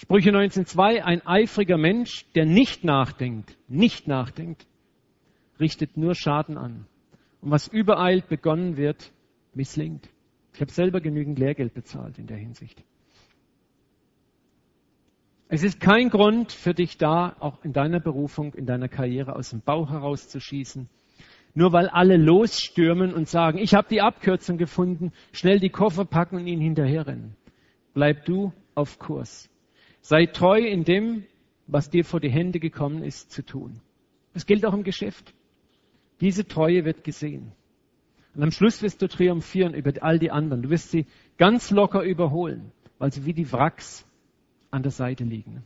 [0.00, 4.64] Sprüche 19.2, ein eifriger Mensch, der nicht nachdenkt, nicht nachdenkt,
[5.58, 6.86] richtet nur Schaden an.
[7.40, 9.12] Und was übereilt begonnen wird,
[9.54, 10.08] misslingt.
[10.54, 12.80] Ich habe selber genügend Lehrgeld bezahlt in der Hinsicht.
[15.48, 19.50] Es ist kein Grund für dich da, auch in deiner Berufung, in deiner Karriere aus
[19.50, 20.88] dem Bauch herauszuschießen.
[21.54, 26.36] Nur weil alle losstürmen und sagen, ich habe die Abkürzung gefunden, schnell die Koffer packen
[26.36, 27.34] und ihnen hinterherrennen.
[27.94, 29.50] Bleib du auf Kurs.
[30.00, 31.24] Sei treu in dem,
[31.66, 33.80] was dir vor die Hände gekommen ist, zu tun.
[34.32, 35.34] Das gilt auch im Geschäft.
[36.20, 37.52] Diese Treue wird gesehen.
[38.34, 40.62] Und am Schluss wirst du triumphieren über all die anderen.
[40.62, 41.06] Du wirst sie
[41.36, 44.06] ganz locker überholen, weil sie wie die Wracks
[44.70, 45.64] an der Seite liegen.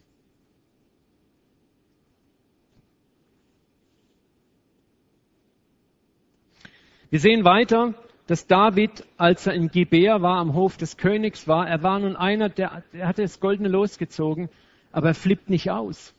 [7.11, 7.95] Wir sehen weiter,
[8.27, 12.17] dass David, als er in Gibea war, am Hof des Königs war, er war nun
[12.17, 14.49] einer, der, der hatte das goldene losgezogen,
[14.93, 16.15] aber er flippt nicht aus.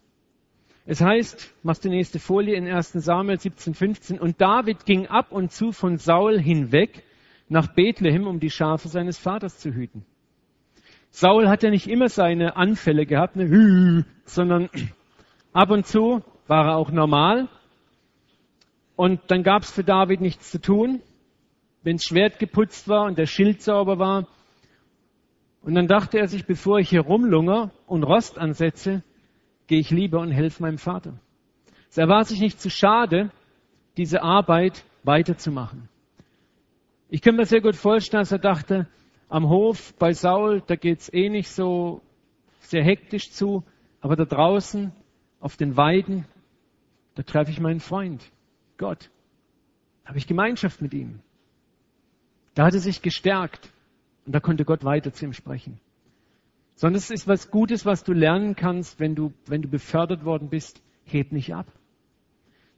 [0.85, 5.31] Es heißt, machst die nächste Folie in 1 Samuel 17, 15, und David ging ab
[5.31, 7.03] und zu von Saul hinweg
[7.47, 10.05] nach Bethlehem, um die Schafe seines Vaters zu hüten.
[11.09, 14.69] Saul hat ja nicht immer seine Anfälle gehabt, ne, sondern
[15.53, 17.47] ab und zu war er auch normal.
[18.95, 21.01] Und dann gab es für David nichts zu tun,
[21.83, 24.27] wenn das Schwert geputzt war und der Schild sauber war.
[25.61, 29.03] Und dann dachte er sich, bevor ich hier rumlunger und Rost ansetze,
[29.67, 31.13] gehe ich lieber und helfe meinem Vater.
[31.95, 33.29] Er war sich nicht zu schade,
[33.97, 35.89] diese Arbeit weiterzumachen.
[37.09, 38.87] Ich kann mir sehr gut vorstellen, dass er dachte,
[39.29, 42.01] am Hof bei Saul, da geht's eh nicht so
[42.59, 43.63] sehr hektisch zu,
[44.01, 44.91] aber da draußen
[45.39, 46.25] auf den Weiden,
[47.15, 48.31] da treffe ich meinen Freund,
[48.77, 49.11] Gott.
[50.03, 51.19] Da habe ich Gemeinschaft mit ihm.
[52.55, 53.71] Da hat er sich gestärkt
[54.25, 55.79] und da konnte Gott weiter zu ihm sprechen.
[56.75, 60.49] Sondern es ist was Gutes, was du lernen kannst, wenn du, wenn du befördert worden
[60.49, 60.81] bist.
[61.05, 61.67] Heb nicht ab.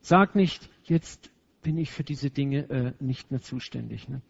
[0.02, 1.30] Sag nicht, jetzt
[1.62, 4.10] bin ich für diese Dinge äh, nicht mehr zuständig.
[4.10, 4.22] Ne?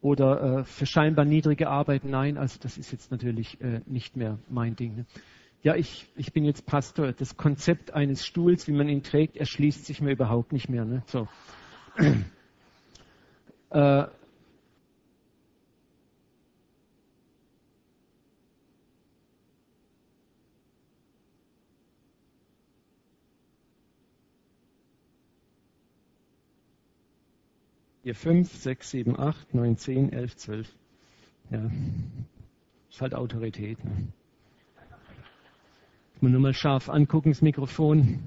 [0.00, 4.38] Oder äh, für scheinbar niedrige Arbeit, nein, also das ist jetzt natürlich äh, nicht mehr
[4.48, 4.96] mein Ding.
[4.96, 5.06] Ne?
[5.62, 7.12] Ja, ich, ich bin jetzt Pastor.
[7.12, 10.84] Das Konzept eines Stuhls, wie man ihn trägt, erschließt sich mir überhaupt nicht mehr.
[10.84, 11.02] Ne?
[11.06, 11.26] So.
[28.06, 30.72] Hier 5, 6, 7, 8, 9, 10, 11, 12.
[31.50, 31.68] Ja,
[32.88, 33.84] ist halt Autorität.
[33.84, 34.06] Ne?
[36.20, 38.20] Mal nur mal scharf angucken, das Mikrofon.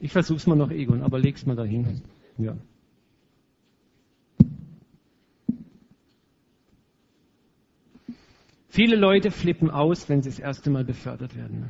[0.00, 2.02] Ich versuch's mal noch, Egon, aber leg's mal dahin.
[2.36, 2.56] Ja.
[8.70, 11.60] Viele Leute flippen aus, wenn sie das erste Mal befördert werden.
[11.60, 11.68] Ne?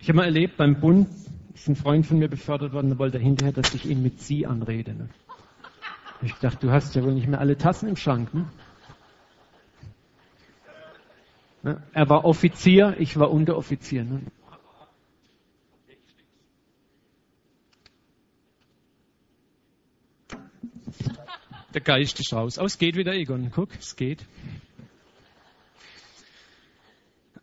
[0.00, 1.06] Ich habe mal erlebt beim Bund,
[1.54, 4.46] ist ein Freund von mir befördert worden, wollte er hinterher, dass ich ihn mit Sie
[4.46, 4.94] anrede.
[4.94, 5.08] Ne?
[6.22, 8.32] Ich dachte, du hast ja wohl nicht mehr alle Tassen im Schrank.
[8.34, 8.48] Ne?
[11.62, 11.82] Ne?
[11.92, 14.04] Er war Offizier, ich war Unteroffizier.
[14.04, 14.22] Ne?
[21.74, 22.58] Der Geist ist raus.
[22.58, 23.50] Oh, es geht wieder, Egon.
[23.54, 24.26] Guck, es geht.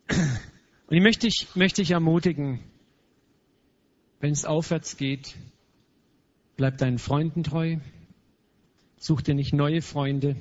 [0.09, 2.59] Und ich möchte dich, möchte dich ermutigen,
[4.19, 5.35] wenn es aufwärts geht,
[6.55, 7.77] bleib deinen Freunden treu,
[8.97, 10.35] such dir nicht neue Freunde.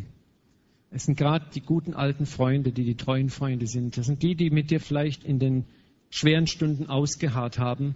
[0.90, 3.96] Es sind gerade die guten alten Freunde, die die treuen Freunde sind.
[3.96, 5.64] Das sind die, die mit dir vielleicht in den
[6.10, 7.94] schweren Stunden ausgeharrt haben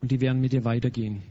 [0.00, 1.22] und die werden mit dir weitergehen.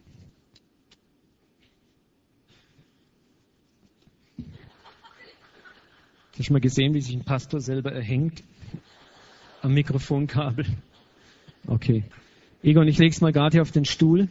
[6.38, 8.44] Hast du mal gesehen, wie sich ein Pastor selber erhängt
[9.62, 10.66] am Mikrofonkabel?
[11.68, 12.04] Okay.
[12.64, 14.28] Egon, ich lege es mal gerade hier auf den Stuhl.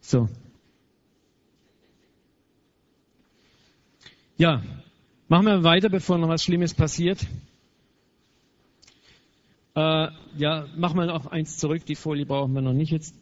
[0.00, 0.28] So.
[4.36, 4.62] Ja,
[5.26, 7.26] machen wir weiter, bevor noch was Schlimmes passiert.
[9.74, 11.84] Äh, ja, machen wir noch eins zurück.
[11.86, 13.14] Die Folie brauchen wir noch nicht jetzt.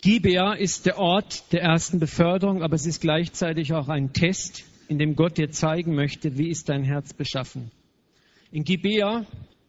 [0.00, 4.98] Gibea ist der Ort der ersten Beförderung, aber es ist gleichzeitig auch ein Test, in
[4.98, 7.70] dem Gott dir zeigen möchte, wie ist dein Herz beschaffen.
[8.50, 9.26] In Gibea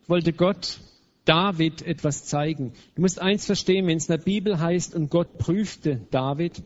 [0.08, 0.80] wollte Gott
[1.26, 2.74] David etwas zeigen.
[2.96, 6.62] Du musst eins verstehen, wenn es in der Bibel heißt, und Gott prüfte David,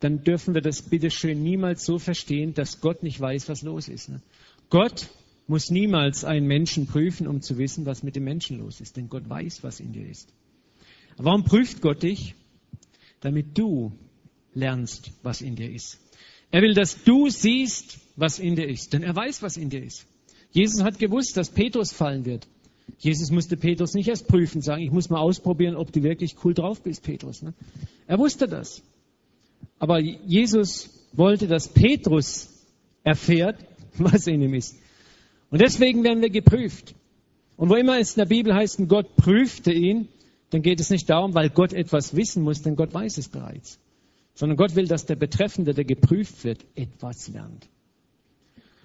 [0.00, 3.88] dann dürfen wir das bitte schön niemals so verstehen, dass Gott nicht weiß, was los
[3.88, 4.08] ist.
[4.08, 4.20] Ne?
[4.68, 5.08] Gott
[5.46, 9.08] muss niemals einen Menschen prüfen, um zu wissen, was mit dem Menschen los ist, denn
[9.08, 10.32] Gott weiß, was in dir ist.
[11.16, 12.34] Warum prüft Gott dich?
[13.20, 13.92] Damit du
[14.54, 15.98] lernst, was in dir ist.
[16.50, 19.82] Er will, dass du siehst, was in dir ist, denn er weiß, was in dir
[19.82, 20.06] ist.
[20.50, 22.46] Jesus hat gewusst, dass Petrus fallen wird.
[22.98, 26.54] Jesus musste Petrus nicht erst prüfen, sagen, ich muss mal ausprobieren, ob du wirklich cool
[26.54, 27.42] drauf bist, Petrus.
[27.42, 27.54] Ne?
[28.06, 28.82] Er wusste das.
[29.78, 32.48] Aber Jesus wollte, dass Petrus
[33.02, 33.56] erfährt,
[33.98, 34.76] was in ihm ist.
[35.50, 36.94] Und deswegen werden wir geprüft.
[37.56, 40.08] Und wo immer es in der Bibel heißt, Gott prüfte ihn,
[40.50, 43.78] dann geht es nicht darum, weil Gott etwas wissen muss, denn Gott weiß es bereits.
[44.34, 47.68] Sondern Gott will, dass der Betreffende, der geprüft wird, etwas lernt.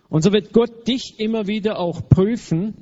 [0.10, 2.74] Und so wird Gott dich immer wieder auch prüfen,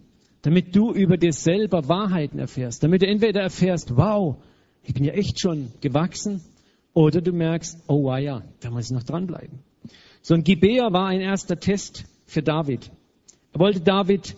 [0.46, 4.36] damit du über dir selber Wahrheiten erfährst, damit du entweder erfährst, wow,
[4.84, 6.42] ich bin ja echt schon gewachsen,
[6.94, 9.60] oder du merkst, oh wow, ja, da muss ich noch dranbleiben.
[10.22, 12.92] So ein Gibea war ein erster Test für David.
[13.54, 14.36] Er wollte David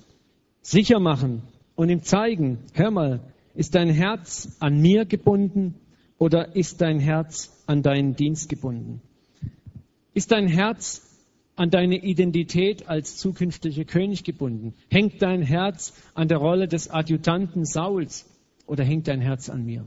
[0.62, 1.44] sicher machen
[1.76, 3.20] und ihm zeigen, hör mal,
[3.54, 5.76] ist dein Herz an mir gebunden
[6.18, 9.02] oder ist dein Herz an deinen Dienst gebunden?
[10.14, 11.07] Ist dein Herz
[11.58, 14.74] an deine Identität als zukünftiger König gebunden?
[14.90, 18.26] Hängt dein Herz an der Rolle des Adjutanten Sauls
[18.66, 19.82] oder hängt dein Herz an mir?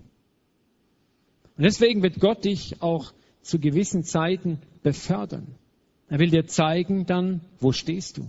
[1.57, 3.13] Und deswegen wird Gott dich auch
[3.43, 5.47] zu gewissen Zeiten befördern.
[6.09, 8.27] Er will dir zeigen dann, wo stehst du.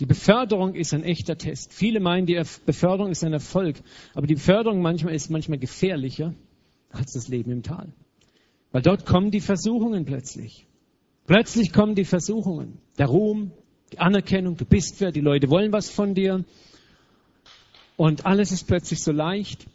[0.00, 1.72] Die Beförderung ist ein echter Test.
[1.72, 3.76] Viele meinen, die Beförderung ist ein Erfolg,
[4.14, 6.34] aber die Beförderung manchmal ist manchmal gefährlicher
[6.90, 7.92] als das Leben im Tal.
[8.72, 10.66] Weil dort kommen die Versuchungen plötzlich.
[11.26, 13.52] Plötzlich kommen die Versuchungen, der Ruhm,
[13.92, 16.44] die Anerkennung, du bist wer, die Leute wollen was von dir.
[17.96, 19.66] Und alles ist plötzlich so leicht.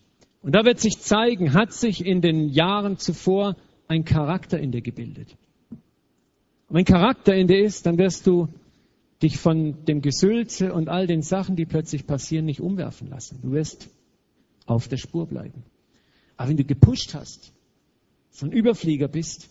[0.41, 3.56] Und da wird sich zeigen, hat sich in den Jahren zuvor
[3.88, 5.36] ein Charakter in dir gebildet.
[5.72, 8.47] Und wenn Charakter in dir ist, dann wirst du
[9.24, 13.39] dich von dem Gesülze und all den Sachen, die plötzlich passieren, nicht umwerfen lassen.
[13.41, 13.89] Du wirst
[14.66, 15.64] auf der Spur bleiben.
[16.38, 17.52] Aber wenn du gepusht hast,
[18.30, 19.50] so ein Überflieger bist,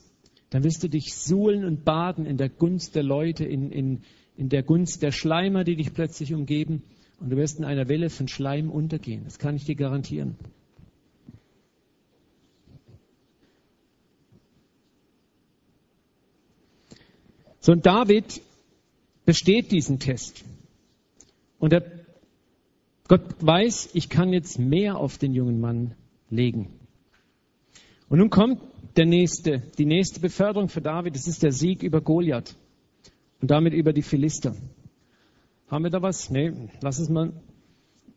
[0.51, 4.03] dann wirst du dich suhlen und baden in der Gunst der Leute, in, in,
[4.36, 6.82] in der Gunst der Schleimer, die dich plötzlich umgeben.
[7.20, 9.24] Und du wirst in einer Welle von Schleim untergehen.
[9.24, 10.36] Das kann ich dir garantieren.
[17.61, 18.40] So, und David
[19.26, 20.44] besteht diesen Test.
[21.59, 21.82] Und er,
[23.09, 25.94] Gott weiß, ich kann jetzt mehr auf den jungen Mann
[26.30, 26.72] legen.
[28.09, 28.62] Und nun kommt
[28.97, 32.57] der nächste, die nächste Beförderung für David, das ist der Sieg über Goliath
[33.41, 34.55] und damit über die Philister.
[35.68, 36.30] Haben wir da was?
[36.30, 37.32] Nee, lass es mal.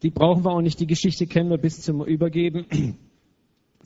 [0.02, 2.66] Die brauchen wir auch nicht, die Geschichte kennen wir bis zum Übergeben.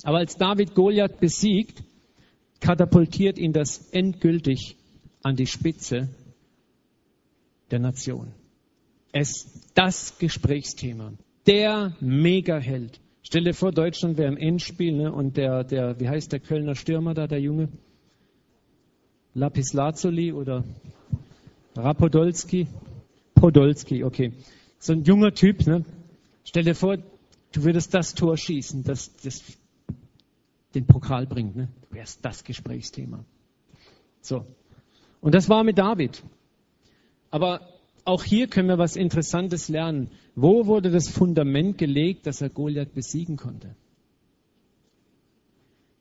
[0.03, 1.83] Aber als David Goliath besiegt,
[2.59, 4.77] katapultiert ihn das endgültig
[5.23, 6.09] an die Spitze
[7.71, 8.33] der Nation.
[9.11, 11.13] Es das Gesprächsthema.
[11.47, 12.99] Der Megaheld.
[13.27, 16.75] Stell dir vor, Deutschland wäre im Endspiel ne, und der, der, wie heißt der Kölner
[16.75, 17.69] Stürmer da, der Junge?
[19.33, 20.63] Lapis Lazuli oder
[21.75, 22.67] Rapodolski?
[23.33, 24.31] Podolski, okay.
[24.77, 25.83] So ein junger Typ, ne?
[26.43, 29.41] Stell dir vor, du würdest das Tor schießen, das, das
[30.75, 31.67] den Pokal bringt, ne?
[31.89, 33.25] Du wärst das Gesprächsthema.
[34.21, 34.45] So.
[35.21, 36.21] Und das war mit David.
[37.31, 37.67] Aber
[38.05, 40.11] auch hier können wir was Interessantes lernen.
[40.35, 43.75] Wo wurde das Fundament gelegt, dass er Goliath besiegen konnte?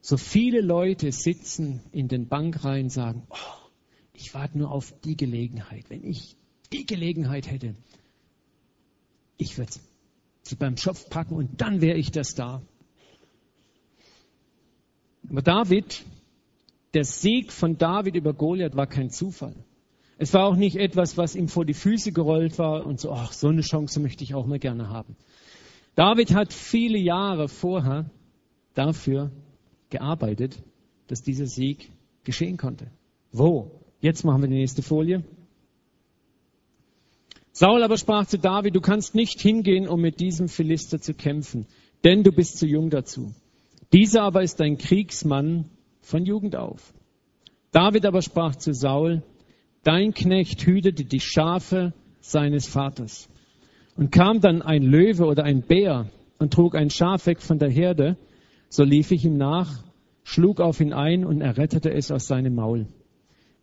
[0.03, 3.69] So viele Leute sitzen in den Bankreihen und sagen, oh,
[4.13, 5.89] ich warte nur auf die Gelegenheit.
[5.89, 6.37] Wenn ich
[6.75, 7.75] die Gelegenheit hätte,
[9.39, 9.73] ich würde
[10.43, 12.61] sie beim Schopf packen und dann wäre ich das da.
[15.31, 16.05] Aber David,
[16.93, 19.57] der Sieg von David über Goliath war kein Zufall.
[20.17, 23.33] Es war auch nicht etwas, was ihm vor die Füße gerollt war und so, ach,
[23.33, 25.17] so eine Chance möchte ich auch mal gerne haben.
[25.97, 28.11] David hat viele Jahre vorher
[28.75, 29.31] dafür
[29.91, 30.63] gearbeitet,
[31.09, 31.91] dass dieser Sieg
[32.25, 32.87] geschehen konnte.
[33.33, 33.81] Wo?
[34.01, 35.25] Jetzt machen wir die nächste Folie.
[37.53, 41.67] Saul aber sprach zu David, du kannst nicht hingehen, um mit diesem Philister zu kämpfen,
[42.03, 43.33] denn du bist zu jung dazu.
[43.93, 46.93] Dieser aber ist ein Kriegsmann von Jugend auf.
[47.71, 49.23] David aber sprach zu Saul,
[49.85, 53.29] Dein Knecht hütete die Schafe seines Vaters.
[53.97, 57.71] Und kam dann ein Löwe oder ein Bär und trug ein Schaf weg von der
[57.71, 58.17] Herde,
[58.69, 59.85] so lief ich ihm nach,
[60.25, 62.87] schlug auf ihn ein und errettete es aus seinem Maul.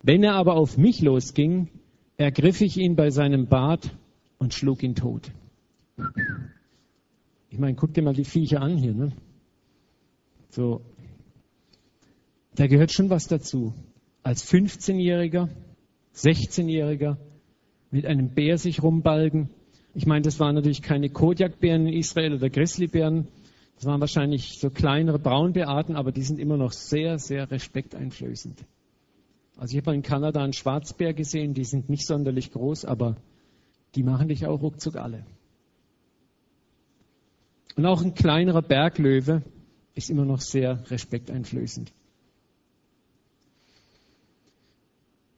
[0.03, 1.67] Wenn er aber auf mich losging,
[2.17, 3.91] ergriff ich ihn bei seinem Bart
[4.38, 5.32] und schlug ihn tot.
[7.49, 8.93] Ich meine, guck dir mal die Viecher an hier.
[8.93, 9.11] Ne?
[10.49, 10.82] So,
[12.55, 13.74] da gehört schon was dazu.
[14.24, 15.49] Als 15-Jähriger
[16.16, 17.18] 16-Jähriger
[17.91, 19.49] mit einem Bär sich rumbalgen.
[19.93, 23.28] Ich meine, das waren natürlich keine Kodiakbären in Israel oder Grizzlybären.
[23.76, 28.64] Das waren wahrscheinlich so kleinere Braunbärarten, aber die sind immer noch sehr, sehr respekteinflößend.
[29.57, 33.18] Also ich habe in Kanada einen Schwarzbär gesehen, die sind nicht sonderlich groß, aber
[33.95, 35.26] die machen dich auch ruckzuck alle.
[37.76, 39.43] Und auch ein kleinerer Berglöwe
[39.93, 41.91] ist immer noch sehr respekteinflößend.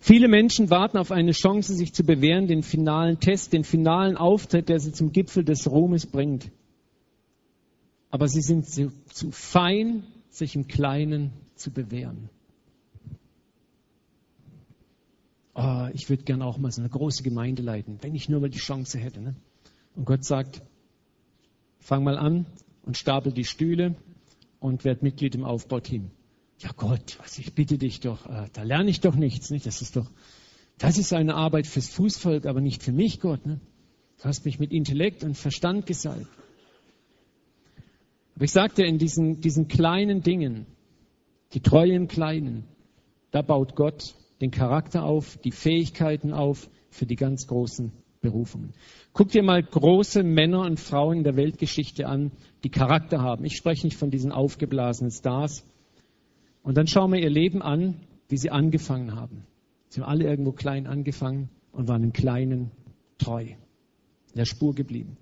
[0.06, 4.68] Viele Menschen warten auf eine Chance, sich zu bewähren, den finalen Test, den finalen Auftritt,
[4.68, 6.52] der sie zum Gipfel des Ruhmes bringt.
[8.10, 12.30] Aber sie sind zu, zu fein, sich im Kleinen zu bewähren.
[15.56, 18.50] Oh, ich würde gerne auch mal so eine große Gemeinde leiten, wenn ich nur mal
[18.50, 19.22] die Chance hätte.
[19.22, 19.36] Ne?
[19.96, 20.64] Und Gott sagt,
[21.80, 22.46] fang mal an
[22.86, 23.96] und stapel die Stühle
[24.60, 26.12] und werd Mitglied im Aufbauteam
[26.64, 29.66] ja Gott, was ich bitte dich doch, äh, da lerne ich doch nichts, nicht?
[29.66, 30.10] Das ist doch,
[30.78, 33.46] das ist eine Arbeit fürs Fußvolk, aber nicht für mich, Gott.
[33.46, 33.60] Ne?
[34.18, 36.28] Du hast mich mit Intellekt und Verstand gesalbt.
[38.36, 40.66] Aber ich sagte, in diesen, diesen kleinen Dingen,
[41.54, 42.64] die treuen Kleinen,
[43.32, 47.92] da baut Gott den Charakter auf, die Fähigkeiten auf für die ganz großen
[48.22, 48.74] Berufungen.
[49.12, 52.32] Guck dir mal große Männer und Frauen in der Weltgeschichte an,
[52.64, 53.46] die Charakter haben.
[53.46, 55.64] Ich spreche nicht von diesen aufgeblasenen Stars,
[56.64, 58.00] und dann schauen wir ihr Leben an,
[58.30, 59.46] wie sie angefangen haben.
[59.90, 62.72] Sie haben alle irgendwo klein angefangen und waren im Kleinen
[63.18, 63.44] treu.
[63.44, 65.18] In der Spur geblieben.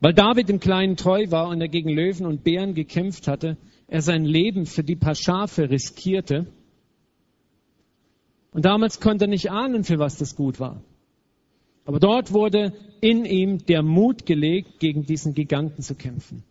[0.00, 3.56] Weil David im Kleinen treu war und er gegen Löwen und Bären gekämpft hatte,
[3.86, 6.46] er sein Leben für die paar Schafe riskierte.
[8.52, 10.82] Und damals konnte er nicht ahnen, für was das gut war.
[11.84, 16.44] Aber dort wurde in ihm der Mut gelegt, gegen diesen Giganten zu kämpfen.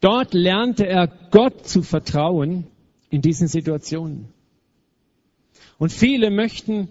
[0.00, 2.68] Dort lernte er Gott zu vertrauen
[3.10, 4.28] in diesen Situationen.
[5.78, 6.88] Und viele möchten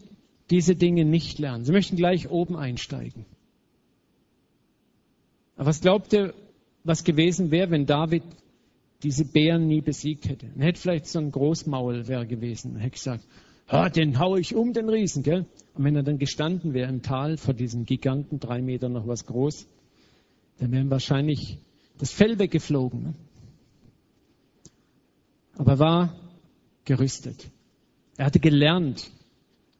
[0.49, 1.65] diese Dinge nicht lernen.
[1.65, 3.25] Sie möchten gleich oben einsteigen.
[5.55, 6.33] Aber was glaubt ihr,
[6.83, 8.23] was gewesen wäre, wenn David
[9.03, 10.47] diese Bären nie besiegt hätte?
[10.57, 12.75] Er hätte vielleicht so ein Großmaul wäre gewesen.
[12.75, 13.23] Er hätte gesagt,
[13.67, 15.45] ah, den hau ich um, den Riesen, gell?
[15.73, 19.25] Und wenn er dann gestanden wäre im Tal vor diesem Giganten, drei Meter noch was
[19.25, 19.65] groß,
[20.59, 21.57] dann wären wahrscheinlich
[21.97, 23.03] das Fell weggeflogen.
[23.03, 23.13] Ne?
[25.57, 26.15] Aber er war
[26.85, 27.49] gerüstet.
[28.17, 29.11] Er hatte gelernt,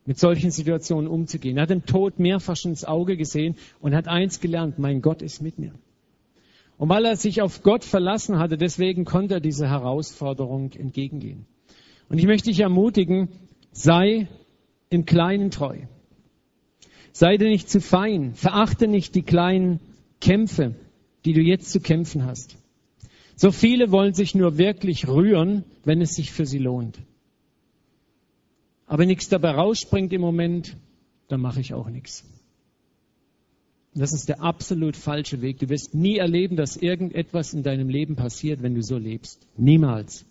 [0.06, 1.58] mit solchen Situationen umzugehen.
[1.58, 5.42] Er hat den Tod mehrfach ins Auge gesehen und hat eins gelernt, mein Gott ist
[5.42, 5.74] mit mir.
[6.78, 11.46] Und weil er sich auf Gott verlassen hatte, deswegen konnte er dieser Herausforderung entgegengehen.
[12.10, 13.30] Und ich möchte dich ermutigen,
[13.72, 14.28] sei
[14.90, 15.78] im Kleinen treu.
[17.12, 18.34] Sei dir nicht zu fein.
[18.34, 19.80] Verachte nicht die kleinen
[20.20, 20.76] Kämpfe,
[21.24, 22.58] die du jetzt zu kämpfen hast.
[23.36, 27.00] So viele wollen sich nur wirklich rühren, wenn es sich für sie lohnt
[28.88, 30.78] aber nichts dabei rausspringt im Moment,
[31.28, 32.24] dann mache ich auch nichts.
[33.96, 35.60] Das ist der absolut falsche Weg.
[35.60, 39.48] Du wirst nie erleben, dass irgendetwas in deinem Leben passiert, wenn du so lebst.
[39.58, 40.26] Niemals.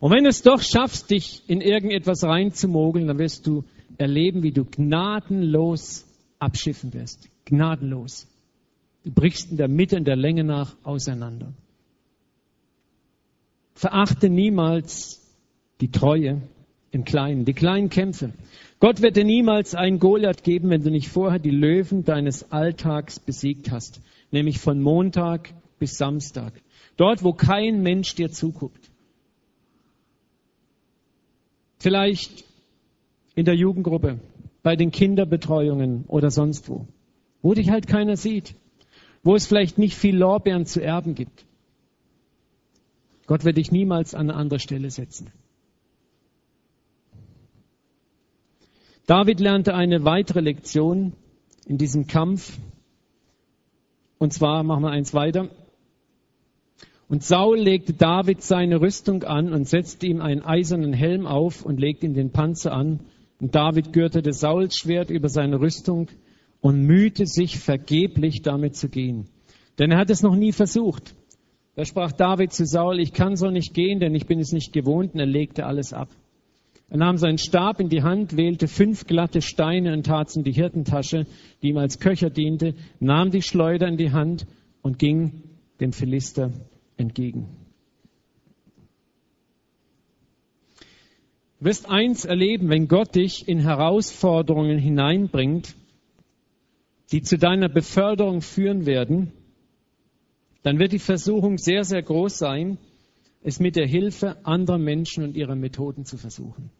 [0.00, 3.64] Und wenn du es doch schaffst, dich in irgendetwas reinzumogeln, dann wirst du
[3.96, 6.04] erleben, wie du gnadenlos
[6.38, 7.30] abschiffen wirst.
[7.44, 8.26] Gnadenlos.
[9.04, 11.52] Du brichst in der Mitte, in der Länge nach auseinander.
[13.76, 15.20] Verachte niemals
[15.82, 16.40] die Treue
[16.92, 18.32] im Kleinen, die kleinen Kämpfe.
[18.80, 23.20] Gott wird dir niemals einen Goliath geben, wenn du nicht vorher die Löwen deines Alltags
[23.20, 24.00] besiegt hast,
[24.30, 26.54] nämlich von Montag bis Samstag.
[26.96, 28.90] Dort, wo kein Mensch dir zuguckt.
[31.78, 32.44] Vielleicht
[33.34, 34.20] in der Jugendgruppe,
[34.62, 36.86] bei den Kinderbetreuungen oder sonst wo,
[37.42, 38.54] wo dich halt keiner sieht,
[39.22, 41.45] wo es vielleicht nicht viel Lorbeeren zu erben gibt.
[43.26, 45.30] Gott wird dich niemals an eine andere Stelle setzen.
[49.06, 51.12] David lernte eine weitere Lektion
[51.66, 52.58] in diesem Kampf.
[54.18, 55.48] Und zwar machen wir eins weiter.
[57.08, 61.78] Und Saul legte David seine Rüstung an und setzte ihm einen eisernen Helm auf und
[61.78, 63.00] legte ihm den Panzer an.
[63.40, 66.08] Und David gürtete Sauls Schwert über seine Rüstung
[66.60, 69.28] und mühte sich vergeblich damit zu gehen.
[69.78, 71.14] Denn er hat es noch nie versucht.
[71.76, 74.72] Da sprach David zu Saul, ich kann so nicht gehen, denn ich bin es nicht
[74.72, 76.08] gewohnt, und er legte alles ab.
[76.88, 80.52] Er nahm seinen Stab in die Hand, wählte fünf glatte Steine und tat in die
[80.52, 81.26] Hirtentasche,
[81.60, 84.46] die ihm als Köcher diente, nahm die Schleuder in die Hand
[84.80, 85.42] und ging
[85.78, 86.50] dem Philister
[86.96, 87.48] entgegen.
[91.58, 95.74] Du wirst eins erleben, wenn Gott dich in Herausforderungen hineinbringt,
[97.12, 99.32] die zu deiner Beförderung führen werden,
[100.66, 102.78] dann wird die Versuchung sehr, sehr groß sein,
[103.40, 106.72] es mit der Hilfe anderer Menschen und ihrer Methoden zu versuchen.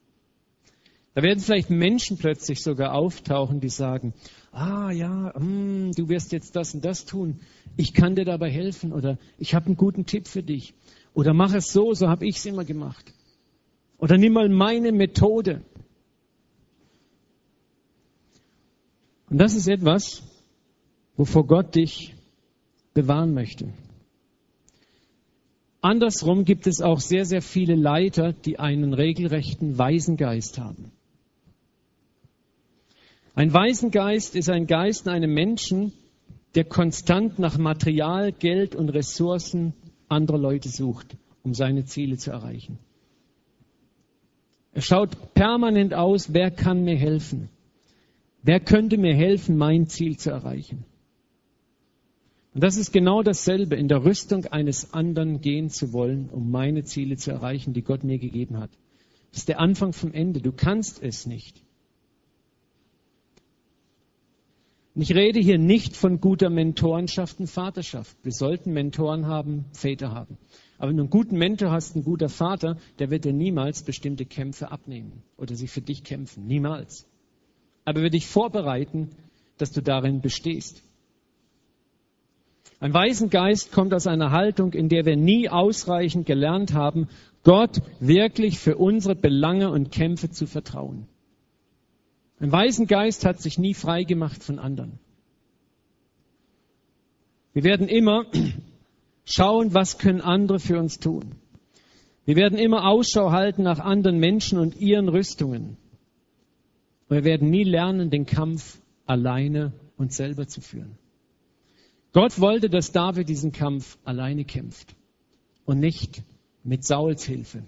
[1.14, 4.12] Da werden vielleicht Menschen plötzlich sogar auftauchen, die sagen,
[4.50, 7.38] ah ja, mm, du wirst jetzt das und das tun,
[7.76, 10.74] ich kann dir dabei helfen oder ich habe einen guten Tipp für dich
[11.14, 13.14] oder mach es so, so habe ich es immer gemacht.
[13.98, 15.62] Oder nimm mal meine Methode.
[19.30, 20.24] Und das ist etwas,
[21.16, 22.15] wovor Gott dich
[22.96, 23.68] bewahren möchte.
[25.82, 30.90] Andersrum gibt es auch sehr, sehr viele Leiter, die einen regelrechten Waisengeist haben.
[33.34, 35.92] Ein Waisengeist ist ein Geist in einem Menschen,
[36.54, 39.74] der konstant nach Material, Geld und Ressourcen
[40.08, 42.78] anderer Leute sucht, um seine Ziele zu erreichen.
[44.72, 47.50] Er schaut permanent aus, wer kann mir helfen?
[48.42, 50.86] Wer könnte mir helfen, mein Ziel zu erreichen?
[52.56, 56.84] Und das ist genau dasselbe, in der Rüstung eines anderen gehen zu wollen, um meine
[56.84, 58.70] Ziele zu erreichen, die Gott mir gegeben hat.
[59.30, 60.40] Das ist der Anfang vom Ende.
[60.40, 61.62] Du kannst es nicht.
[64.94, 68.16] Und ich rede hier nicht von guter Mentorenschaft und Vaterschaft.
[68.22, 70.38] Wir sollten Mentoren haben, Väter haben.
[70.78, 74.24] Aber wenn du einen guten Mentor hast, ein guter Vater, der wird dir niemals bestimmte
[74.24, 76.46] Kämpfe abnehmen oder sie für dich kämpfen.
[76.46, 77.06] Niemals.
[77.84, 79.10] Aber er wird dich vorbereiten,
[79.58, 80.82] dass du darin bestehst.
[82.78, 87.08] Ein Waisengeist kommt aus einer Haltung, in der wir nie ausreichend gelernt haben,
[87.42, 91.06] Gott wirklich für unsere Belange und Kämpfe zu vertrauen.
[92.38, 94.98] Ein Waisengeist hat sich nie frei gemacht von anderen.
[97.54, 98.26] Wir werden immer
[99.24, 101.36] schauen, was können andere für uns tun.
[102.26, 105.78] Wir werden immer Ausschau halten nach anderen Menschen und ihren Rüstungen.
[107.08, 110.98] wir werden nie lernen, den Kampf alleine und selber zu führen.
[112.16, 114.96] Gott wollte, dass David diesen Kampf alleine kämpft
[115.66, 116.22] und nicht
[116.64, 117.62] mit Sauls Hilfe.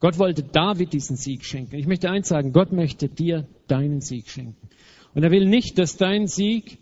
[0.00, 1.76] Gott wollte David diesen Sieg schenken.
[1.76, 4.68] Ich möchte eins sagen, Gott möchte dir deinen Sieg schenken.
[5.14, 6.78] Und er will nicht, dass dein Sieg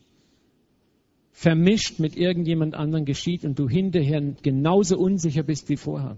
[1.30, 6.16] vermischt mit irgendjemand anderen geschieht und du hinterher genauso unsicher bist wie vorher.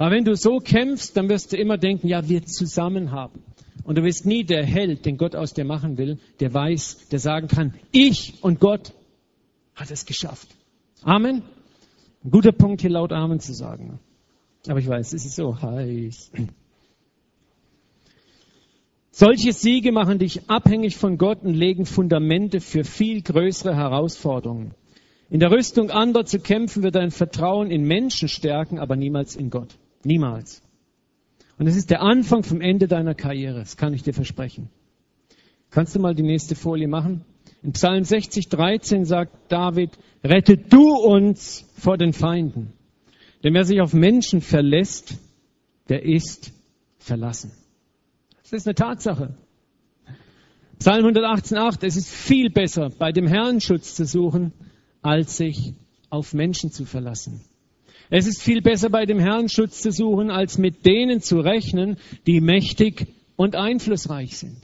[0.00, 3.42] Aber wenn du so kämpfst, dann wirst du immer denken, ja, wir zusammen haben.
[3.84, 7.18] Und du bist nie der Held, den Gott aus dir machen will, der weiß, der
[7.18, 8.94] sagen kann, ich und Gott
[9.74, 10.48] hat es geschafft.
[11.02, 11.42] Amen.
[12.24, 14.00] Ein guter Punkt hier laut Amen zu sagen.
[14.66, 16.32] Aber ich weiß, es ist so heiß.
[19.10, 24.72] Solche Siege machen dich abhängig von Gott und legen Fundamente für viel größere Herausforderungen.
[25.28, 29.50] In der Rüstung anderer zu kämpfen wird dein Vertrauen in Menschen stärken, aber niemals in
[29.50, 29.76] Gott.
[30.04, 30.62] Niemals.
[31.58, 33.58] Und es ist der Anfang vom Ende deiner Karriere.
[33.58, 34.70] Das kann ich dir versprechen.
[35.70, 37.24] Kannst du mal die nächste Folie machen?
[37.62, 39.90] In Psalm 60, 13 sagt David,
[40.24, 42.72] rette du uns vor den Feinden.
[43.44, 45.18] Denn wer sich auf Menschen verlässt,
[45.88, 46.52] der ist
[46.98, 47.52] verlassen.
[48.42, 49.34] Das ist eine Tatsache.
[50.78, 54.52] Psalm 118,8, es ist viel besser, bei dem Herrn Schutz zu suchen,
[55.02, 55.74] als sich
[56.08, 57.42] auf Menschen zu verlassen.
[58.10, 61.96] Es ist viel besser, bei dem Herrn Schutz zu suchen, als mit denen zu rechnen,
[62.26, 63.06] die mächtig
[63.36, 64.56] und einflussreich sind.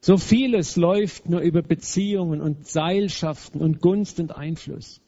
[0.00, 5.00] So vieles läuft nur über Beziehungen und Seilschaften und Gunst und Einfluss.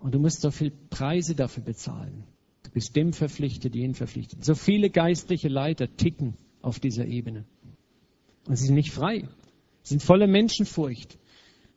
[0.00, 2.24] Und du musst so viel Preise dafür bezahlen.
[2.64, 4.44] Du bist dem verpflichtet, jenen verpflichtet.
[4.44, 7.44] So viele geistliche Leiter ticken auf dieser Ebene.
[8.46, 9.20] Und sie sind nicht frei.
[9.82, 11.16] Sie sind voller Menschenfurcht.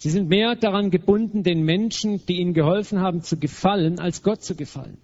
[0.01, 4.41] Sie sind mehr daran gebunden, den Menschen, die ihnen geholfen haben, zu gefallen, als Gott
[4.41, 4.97] zu gefallen.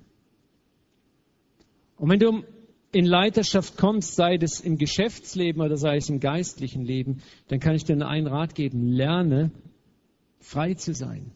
[1.97, 2.43] Und wenn du
[2.91, 7.75] in Leiterschaft kommst, sei es im Geschäftsleben oder sei es im geistlichen Leben, dann kann
[7.75, 8.87] ich dir nur einen Rat geben.
[8.87, 9.51] Lerne,
[10.39, 11.29] frei zu sein.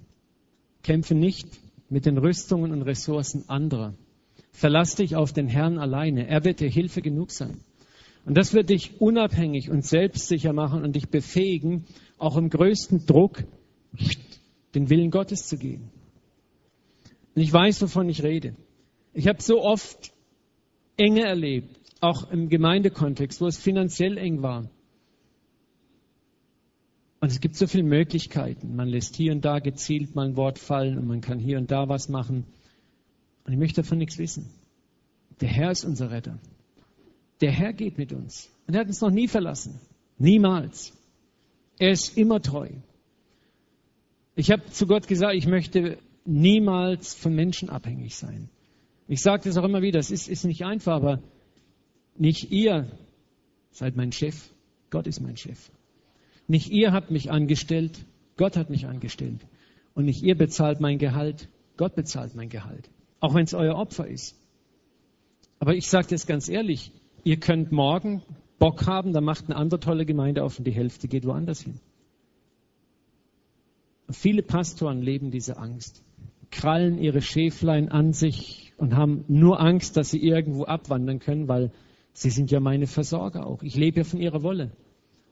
[0.82, 1.48] Kämpfe nicht
[1.88, 3.94] mit den Rüstungen und Ressourcen anderer.
[4.52, 6.28] Verlass dich auf den Herrn alleine.
[6.28, 7.60] Er wird dir Hilfe genug sein.
[8.26, 11.86] Und das wird dich unabhängig und selbstsicher machen und dich befähigen,
[12.18, 13.44] auch im größten Druck
[14.76, 15.90] den Willen Gottes zu gehen.
[17.36, 18.56] Und ich weiß, wovon ich rede.
[19.14, 20.14] Ich habe so oft
[20.98, 24.70] Enge erlebt, auch im Gemeindekontext, wo es finanziell eng war.
[27.20, 28.76] Und es gibt so viele Möglichkeiten.
[28.76, 31.70] Man lässt hier und da gezielt mal ein Wort fallen und man kann hier und
[31.70, 32.46] da was machen.
[33.46, 34.50] Und ich möchte davon nichts wissen.
[35.40, 36.40] Der Herr ist unser Retter.
[37.42, 38.50] Der Herr geht mit uns.
[38.68, 39.80] Und er hat uns noch nie verlassen.
[40.18, 40.94] Niemals.
[41.78, 42.70] Er ist immer treu.
[44.36, 48.50] Ich habe zu Gott gesagt, ich möchte niemals von Menschen abhängig sein.
[49.08, 51.22] Ich sage das auch immer wieder, es ist, ist nicht einfach, aber
[52.16, 52.90] nicht ihr
[53.72, 54.52] seid mein Chef,
[54.90, 55.72] Gott ist mein Chef.
[56.48, 58.06] Nicht ihr habt mich angestellt,
[58.38, 59.46] Gott hat mich angestellt.
[59.96, 62.90] Und nicht ihr bezahlt mein Gehalt, Gott bezahlt mein Gehalt
[63.22, 64.36] auch wenn es euer Opfer ist.
[65.60, 66.92] Aber ich sage das ganz ehrlich,
[67.24, 68.22] ihr könnt morgen
[68.60, 71.80] Bock haben, da macht eine andere tolle Gemeinde auf und die Hälfte geht woanders hin.
[74.08, 76.04] Und viele Pastoren leben diese Angst,
[76.52, 81.72] krallen ihre Schäflein an sich und haben nur Angst, dass sie irgendwo abwandern können, weil
[82.14, 83.64] sie sind ja meine Versorger auch.
[83.64, 84.72] Ich lebe ja von ihrer Wolle.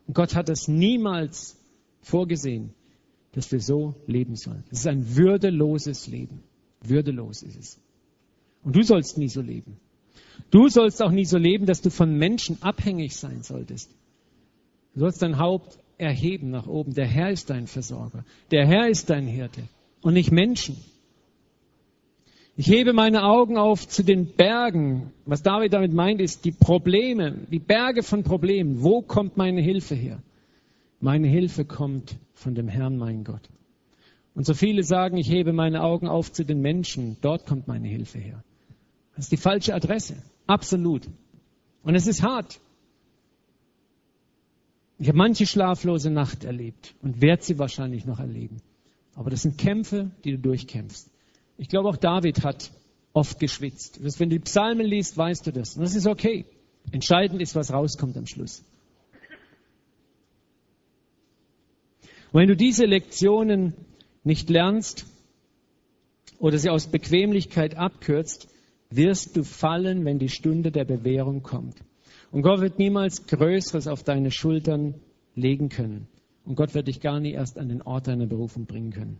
[0.07, 1.59] Und Gott hat es niemals
[2.01, 2.73] vorgesehen,
[3.33, 4.63] dass wir so leben sollen.
[4.71, 6.41] Es ist ein würdeloses Leben.
[6.81, 7.81] Würdelos ist es.
[8.63, 9.77] Und du sollst nie so leben.
[10.51, 13.91] Du sollst auch nie so leben, dass du von Menschen abhängig sein solltest.
[14.93, 16.93] Du sollst dein Haupt erheben nach oben.
[16.93, 18.25] Der Herr ist dein Versorger.
[18.51, 19.61] Der Herr ist dein Hirte
[20.01, 20.77] und nicht Menschen.
[22.55, 25.13] Ich hebe meine Augen auf zu den Bergen.
[25.25, 28.83] Was David damit meint, ist die Probleme, die Berge von Problemen.
[28.83, 30.21] Wo kommt meine Hilfe her?
[30.99, 33.49] Meine Hilfe kommt von dem Herrn, mein Gott.
[34.35, 37.87] Und so viele sagen, ich hebe meine Augen auf zu den Menschen, dort kommt meine
[37.87, 38.43] Hilfe her.
[39.15, 40.15] Das ist die falsche Adresse.
[40.49, 41.07] Absolut.
[41.83, 42.59] Und es ist hart.
[44.97, 48.57] Ich habe manche schlaflose Nacht erlebt und werde sie wahrscheinlich noch erleben.
[49.13, 51.07] Aber das sind Kämpfe, die du durchkämpfst.
[51.59, 52.71] Ich glaube, auch David hat
[53.13, 53.99] oft geschwitzt.
[54.01, 55.75] Wenn du die Psalmen liest, weißt du das.
[55.75, 56.45] Und das ist okay.
[56.91, 58.63] Entscheidend ist, was rauskommt am Schluss.
[62.31, 63.75] Und wenn du diese Lektionen
[64.23, 65.05] nicht lernst
[66.39, 68.47] oder sie aus Bequemlichkeit abkürzt,
[68.89, 71.77] wirst du fallen, wenn die Stunde der Bewährung kommt.
[72.31, 74.95] Und Gott wird niemals Größeres auf deine Schultern
[75.35, 76.07] legen können.
[76.45, 79.19] Und Gott wird dich gar nie erst an den Ort deiner Berufung bringen können.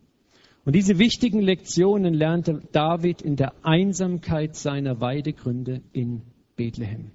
[0.64, 6.22] Und diese wichtigen Lektionen lernte David in der Einsamkeit seiner Weidegründe in
[6.56, 7.12] Bethlehem.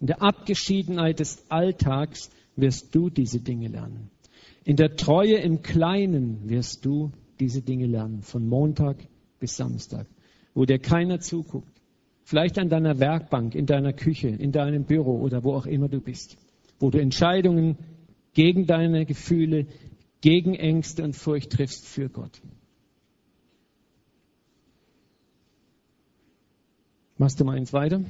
[0.00, 4.10] In der Abgeschiedenheit des Alltags wirst du diese Dinge lernen.
[4.64, 8.96] In der Treue im Kleinen wirst du diese Dinge lernen, von Montag
[9.40, 10.06] bis Samstag.
[10.58, 11.80] Wo dir keiner zuguckt.
[12.24, 16.00] Vielleicht an deiner Werkbank, in deiner Küche, in deinem Büro oder wo auch immer du
[16.00, 16.36] bist,
[16.80, 17.78] wo du Entscheidungen
[18.34, 19.68] gegen deine Gefühle,
[20.20, 22.42] gegen Ängste und Furcht triffst für Gott.
[27.18, 28.00] Machst du mal eins weiter?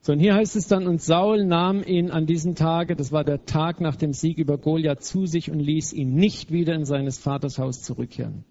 [0.00, 3.22] So, und hier heißt es dann, und Saul nahm ihn an diesem Tage, das war
[3.22, 6.86] der Tag nach dem Sieg über Goliath, zu sich und ließ ihn nicht wieder in
[6.86, 8.44] seines Vaters Haus zurückkehren.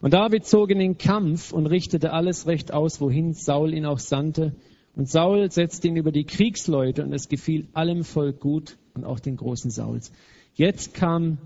[0.00, 3.98] Und David zog in den Kampf und richtete alles recht aus, wohin Saul ihn auch
[3.98, 4.54] sandte.
[4.94, 9.20] Und Saul setzte ihn über die Kriegsleute und es gefiel allem Volk gut und auch
[9.20, 10.12] den großen Sauls.
[10.54, 11.38] Jetzt kam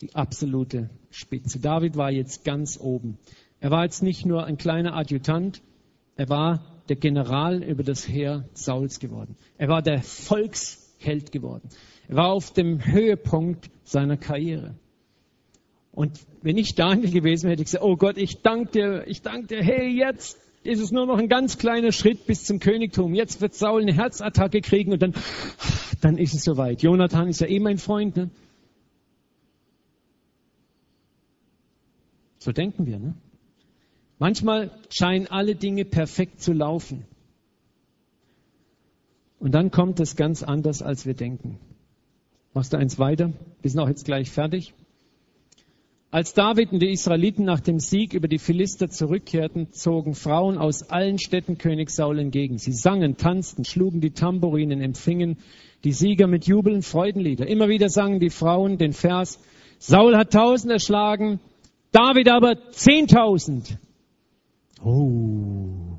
[0.00, 1.58] die absolute Spitze.
[1.58, 3.18] David war jetzt ganz oben.
[3.60, 5.62] Er war jetzt nicht nur ein kleiner Adjutant,
[6.16, 9.36] er war der General über das Heer Sauls geworden.
[9.56, 11.68] Er war der Volksheld geworden.
[12.08, 14.74] Er war auf dem Höhepunkt seiner Karriere.
[15.98, 19.20] Und wenn ich Daniel gewesen wäre, hätte ich gesagt, oh Gott, ich danke dir, ich
[19.20, 23.16] danke dir, hey, jetzt ist es nur noch ein ganz kleiner Schritt bis zum Königtum.
[23.16, 25.12] Jetzt wird Saul eine Herzattacke kriegen und dann,
[26.00, 26.84] dann ist es soweit.
[26.84, 28.16] Jonathan ist ja eh mein Freund.
[28.16, 28.30] Ne?
[32.38, 33.00] So denken wir.
[33.00, 33.14] Ne?
[34.20, 37.06] Manchmal scheinen alle Dinge perfekt zu laufen.
[39.40, 41.58] Und dann kommt es ganz anders, als wir denken.
[42.54, 43.32] Machst du eins weiter?
[43.62, 44.74] Wir sind auch jetzt gleich fertig.
[46.10, 50.88] Als David und die Israeliten nach dem Sieg über die Philister zurückkehrten, zogen Frauen aus
[50.88, 52.56] allen Städten König Saul entgegen.
[52.56, 55.36] Sie sangen, tanzten, schlugen die Tambourinen, empfingen
[55.84, 57.46] die Sieger mit Jubeln Freudenlieder.
[57.46, 59.38] Immer wieder sangen die Frauen den Vers,
[59.78, 61.40] Saul hat tausend erschlagen,
[61.92, 63.76] David aber zehntausend.
[64.82, 65.98] Oh.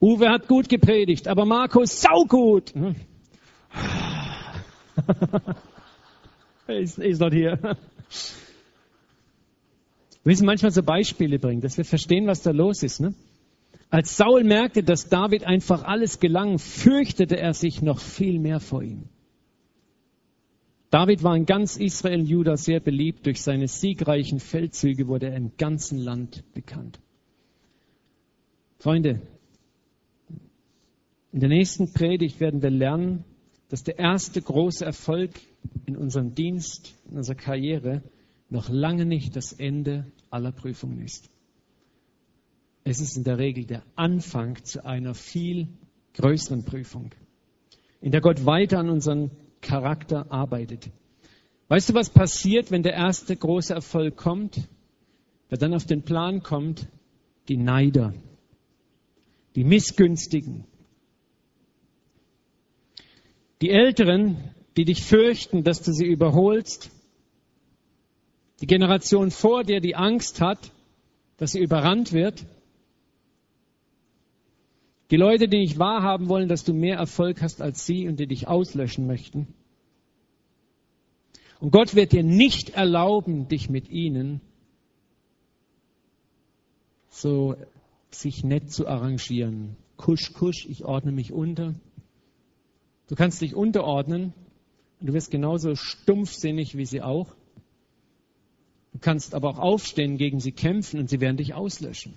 [0.00, 2.74] Uwe hat gut gepredigt, aber Markus saugut.
[6.68, 7.58] ist, ist not hier.
[10.24, 13.00] Wir müssen manchmal so Beispiele bringen, dass wir verstehen, was da los ist.
[13.00, 13.14] Ne?
[13.88, 18.82] Als Saul merkte, dass David einfach alles gelang, fürchtete er sich noch viel mehr vor
[18.82, 19.04] ihm.
[20.90, 23.24] David war in ganz Israel und Juda sehr beliebt.
[23.24, 27.00] Durch seine siegreichen Feldzüge wurde er im ganzen Land bekannt.
[28.78, 29.22] Freunde,
[31.32, 33.24] in der nächsten Predigt werden wir lernen,
[33.70, 35.30] dass der erste große Erfolg
[35.86, 38.02] in unserem Dienst, in unserer Karriere
[38.50, 41.30] noch lange nicht das Ende aller Prüfungen ist.
[42.84, 45.68] Es ist in der Regel der Anfang zu einer viel
[46.14, 47.10] größeren Prüfung,
[48.00, 49.30] in der Gott weiter an unseren
[49.60, 50.90] Charakter arbeitet.
[51.68, 54.68] Weißt du, was passiert, wenn der erste große Erfolg kommt?
[55.50, 56.88] Wer dann auf den Plan kommt,
[57.48, 58.14] die Neider,
[59.54, 60.64] die Missgünstigen,
[63.60, 66.92] die Älteren, die dich fürchten, dass du sie überholst,
[68.60, 70.72] die Generation vor dir, die Angst hat,
[71.36, 72.46] dass sie überrannt wird,
[75.10, 78.28] die Leute, die nicht wahrhaben wollen, dass du mehr Erfolg hast als sie und die
[78.28, 79.48] dich auslöschen möchten.
[81.58, 84.40] Und Gott wird dir nicht erlauben, dich mit ihnen
[87.08, 87.56] so
[88.12, 89.76] sich nett zu arrangieren.
[89.96, 91.74] Kusch, kusch, ich ordne mich unter.
[93.08, 94.34] Du kannst dich unterordnen
[95.00, 97.34] du wirst genauso stumpfsinnig wie sie auch.
[98.92, 102.14] Du kannst aber auch aufstehen, gegen sie kämpfen und sie werden dich auslöschen.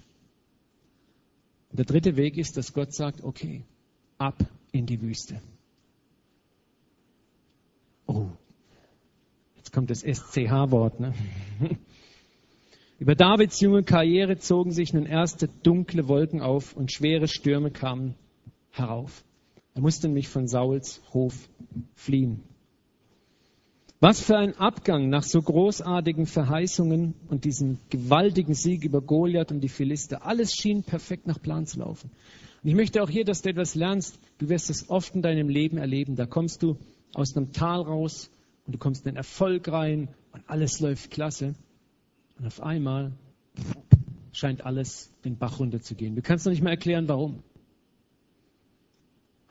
[1.72, 3.64] Der dritte Weg ist, dass Gott sagt, okay,
[4.18, 4.38] ab
[4.72, 5.42] in die Wüste.
[8.08, 8.28] Oh,
[9.58, 11.00] jetzt kommt das SCH-Wort.
[11.00, 11.14] Ne?
[13.00, 18.16] Über Davids junge Karriere zogen sich nun erste dunkle Wolken auf und schwere Stürme kamen
[18.72, 19.24] herauf.
[19.74, 21.50] Er musste nämlich von Sauls Hof
[21.96, 22.44] fliehen.
[24.04, 29.62] Was für ein Abgang nach so großartigen Verheißungen und diesem gewaltigen Sieg über Goliath und
[29.62, 30.26] die Philister.
[30.26, 32.10] Alles schien perfekt nach Plan zu laufen.
[32.64, 34.18] Und ich möchte auch hier, dass du etwas lernst.
[34.40, 36.16] Du wirst es oft in deinem Leben erleben.
[36.16, 36.80] Da kommst du
[37.14, 38.32] aus einem Tal raus
[38.66, 41.54] und du kommst in den Erfolg rein und alles läuft klasse.
[42.40, 43.12] Und auf einmal
[44.32, 46.16] scheint alles den Bach runterzugehen.
[46.16, 47.44] Du kannst noch nicht mehr erklären, warum.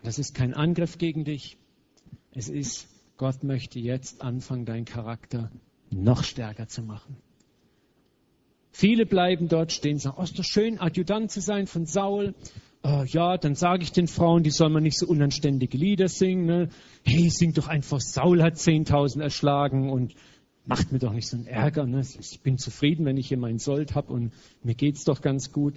[0.03, 1.57] Das ist kein Angriff gegen dich.
[2.35, 2.89] Es ist
[3.21, 5.51] Gott möchte jetzt anfangen, deinen Charakter
[5.91, 7.19] noch stärker zu machen.
[8.73, 12.35] Viele bleiben dort stehen und sagen, oh, ist doch schön, Adjutant zu sein von Saul.
[12.83, 16.47] Uh, ja, dann sage ich den Frauen, die sollen mal nicht so unanständige Lieder singen.
[16.47, 16.69] Ne?
[17.05, 20.15] Hey, sing doch einfach, Saul hat 10.000 erschlagen und
[20.65, 21.85] macht mir doch nicht so einen Ärger.
[21.85, 22.01] Ne?
[22.01, 25.75] Ich bin zufrieden, wenn ich hier meinen Sold habe und mir geht's doch ganz gut.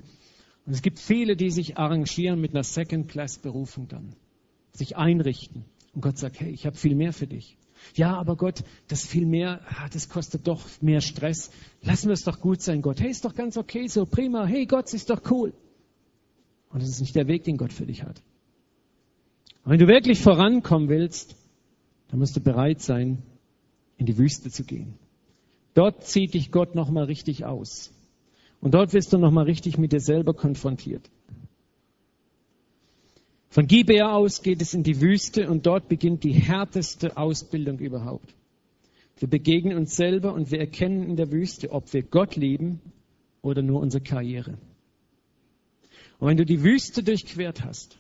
[0.66, 4.16] Und es gibt viele, die sich arrangieren mit einer Second-Class-Berufung dann,
[4.72, 5.66] sich einrichten.
[5.94, 7.58] Und Gott sagt, hey, ich habe viel mehr für dich.
[7.96, 11.52] Ja, aber Gott, das viel mehr, ah, das kostet doch mehr Stress.
[11.82, 13.02] Lassen wir es doch gut sein, Gott.
[13.02, 14.46] Hey, ist doch ganz okay so, prima.
[14.46, 15.54] Hey, Gott, ist doch cool.
[16.70, 18.22] Und das ist nicht der Weg, den Gott für dich hat.
[19.64, 21.36] Und wenn du wirklich vorankommen willst,
[22.10, 23.22] dann musst du bereit sein,
[23.98, 24.96] in die Wüste zu gehen.
[25.74, 27.92] Dort zieht dich Gott nochmal richtig aus.
[28.60, 31.10] Und dort wirst du nochmal richtig mit dir selber konfrontiert.
[33.54, 38.34] Von Gibea aus geht es in die Wüste und dort beginnt die härteste Ausbildung überhaupt.
[39.20, 42.82] Wir begegnen uns selber und wir erkennen in der Wüste, ob wir Gott lieben
[43.44, 44.58] oder nur unsere Karriere.
[46.18, 48.00] Und wenn du die Wüste durchquert hast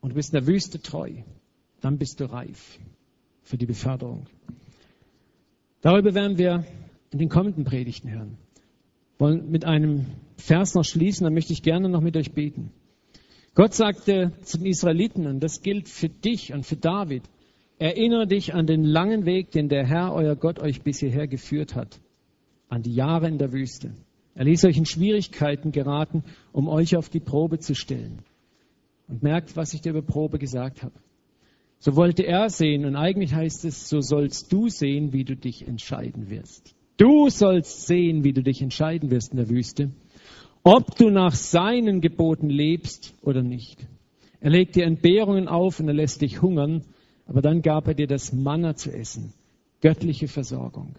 [0.00, 1.12] und du bist in der Wüste treu,
[1.80, 2.80] dann bist du reif
[3.44, 4.26] für die Beförderung.
[5.82, 6.64] Darüber werden wir
[7.12, 8.38] in den kommenden Predigten hören.
[9.18, 10.06] Wir wollen mit einem
[10.36, 12.72] Vers noch schließen, dann möchte ich gerne noch mit euch beten.
[13.54, 17.22] Gott sagte zu den Israeliten, und das gilt für dich und für David,
[17.78, 21.74] erinnere dich an den langen Weg, den der Herr, euer Gott, euch bis hierher geführt
[21.74, 22.00] hat,
[22.68, 23.92] an die Jahre in der Wüste.
[24.34, 26.22] Er ließ euch in Schwierigkeiten geraten,
[26.52, 28.20] um euch auf die Probe zu stellen.
[29.08, 30.94] Und merkt, was ich dir über Probe gesagt habe.
[31.80, 35.66] So wollte er sehen, und eigentlich heißt es, so sollst du sehen, wie du dich
[35.66, 36.76] entscheiden wirst.
[36.96, 39.90] Du sollst sehen, wie du dich entscheiden wirst in der Wüste,
[40.62, 43.86] ob du nach seinen Geboten lebst oder nicht.
[44.40, 46.84] Er legt dir Entbehrungen auf und er lässt dich hungern,
[47.26, 49.32] aber dann gab er dir das Manna zu essen,
[49.80, 50.96] göttliche Versorgung,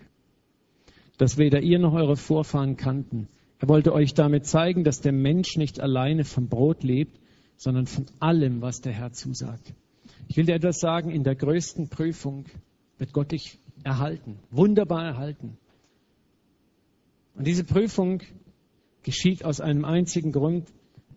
[1.18, 3.28] das weder ihr noch eure Vorfahren kannten.
[3.60, 7.20] Er wollte euch damit zeigen, dass der Mensch nicht alleine vom Brot lebt,
[7.58, 9.74] sondern von allem, was der Herr zusagt.
[10.28, 12.46] Ich will dir etwas sagen, in der größten Prüfung
[12.98, 15.58] wird Gott dich erhalten, wunderbar erhalten.
[17.36, 18.22] Und diese Prüfung
[19.04, 20.68] geschieht aus einem einzigen Grund,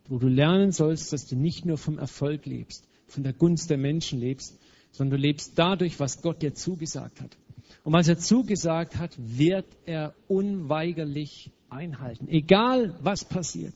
[0.09, 3.79] wo du lernen sollst, dass du nicht nur vom Erfolg lebst, von der Gunst der
[3.79, 4.59] Menschen lebst,
[4.91, 7.37] sondern du lebst dadurch, was Gott dir zugesagt hat.
[7.83, 13.75] Und was er zugesagt hat, wird er unweigerlich einhalten, egal was passiert.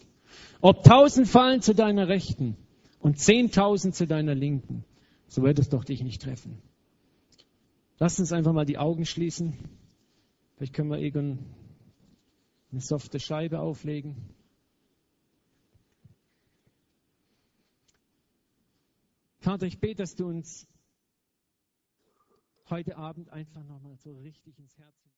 [0.60, 2.56] Ob tausend fallen zu deiner Rechten
[3.00, 4.84] und zehntausend zu deiner Linken,
[5.28, 6.58] so wird es doch dich nicht treffen.
[7.98, 9.54] Lass uns einfach mal die Augen schließen.
[10.56, 11.40] Vielleicht können wir Egon
[12.70, 14.34] eine softe Scheibe auflegen.
[19.38, 20.68] Vater, ich bete, dass du uns
[22.68, 25.06] heute Abend einfach nochmal so richtig ins Herz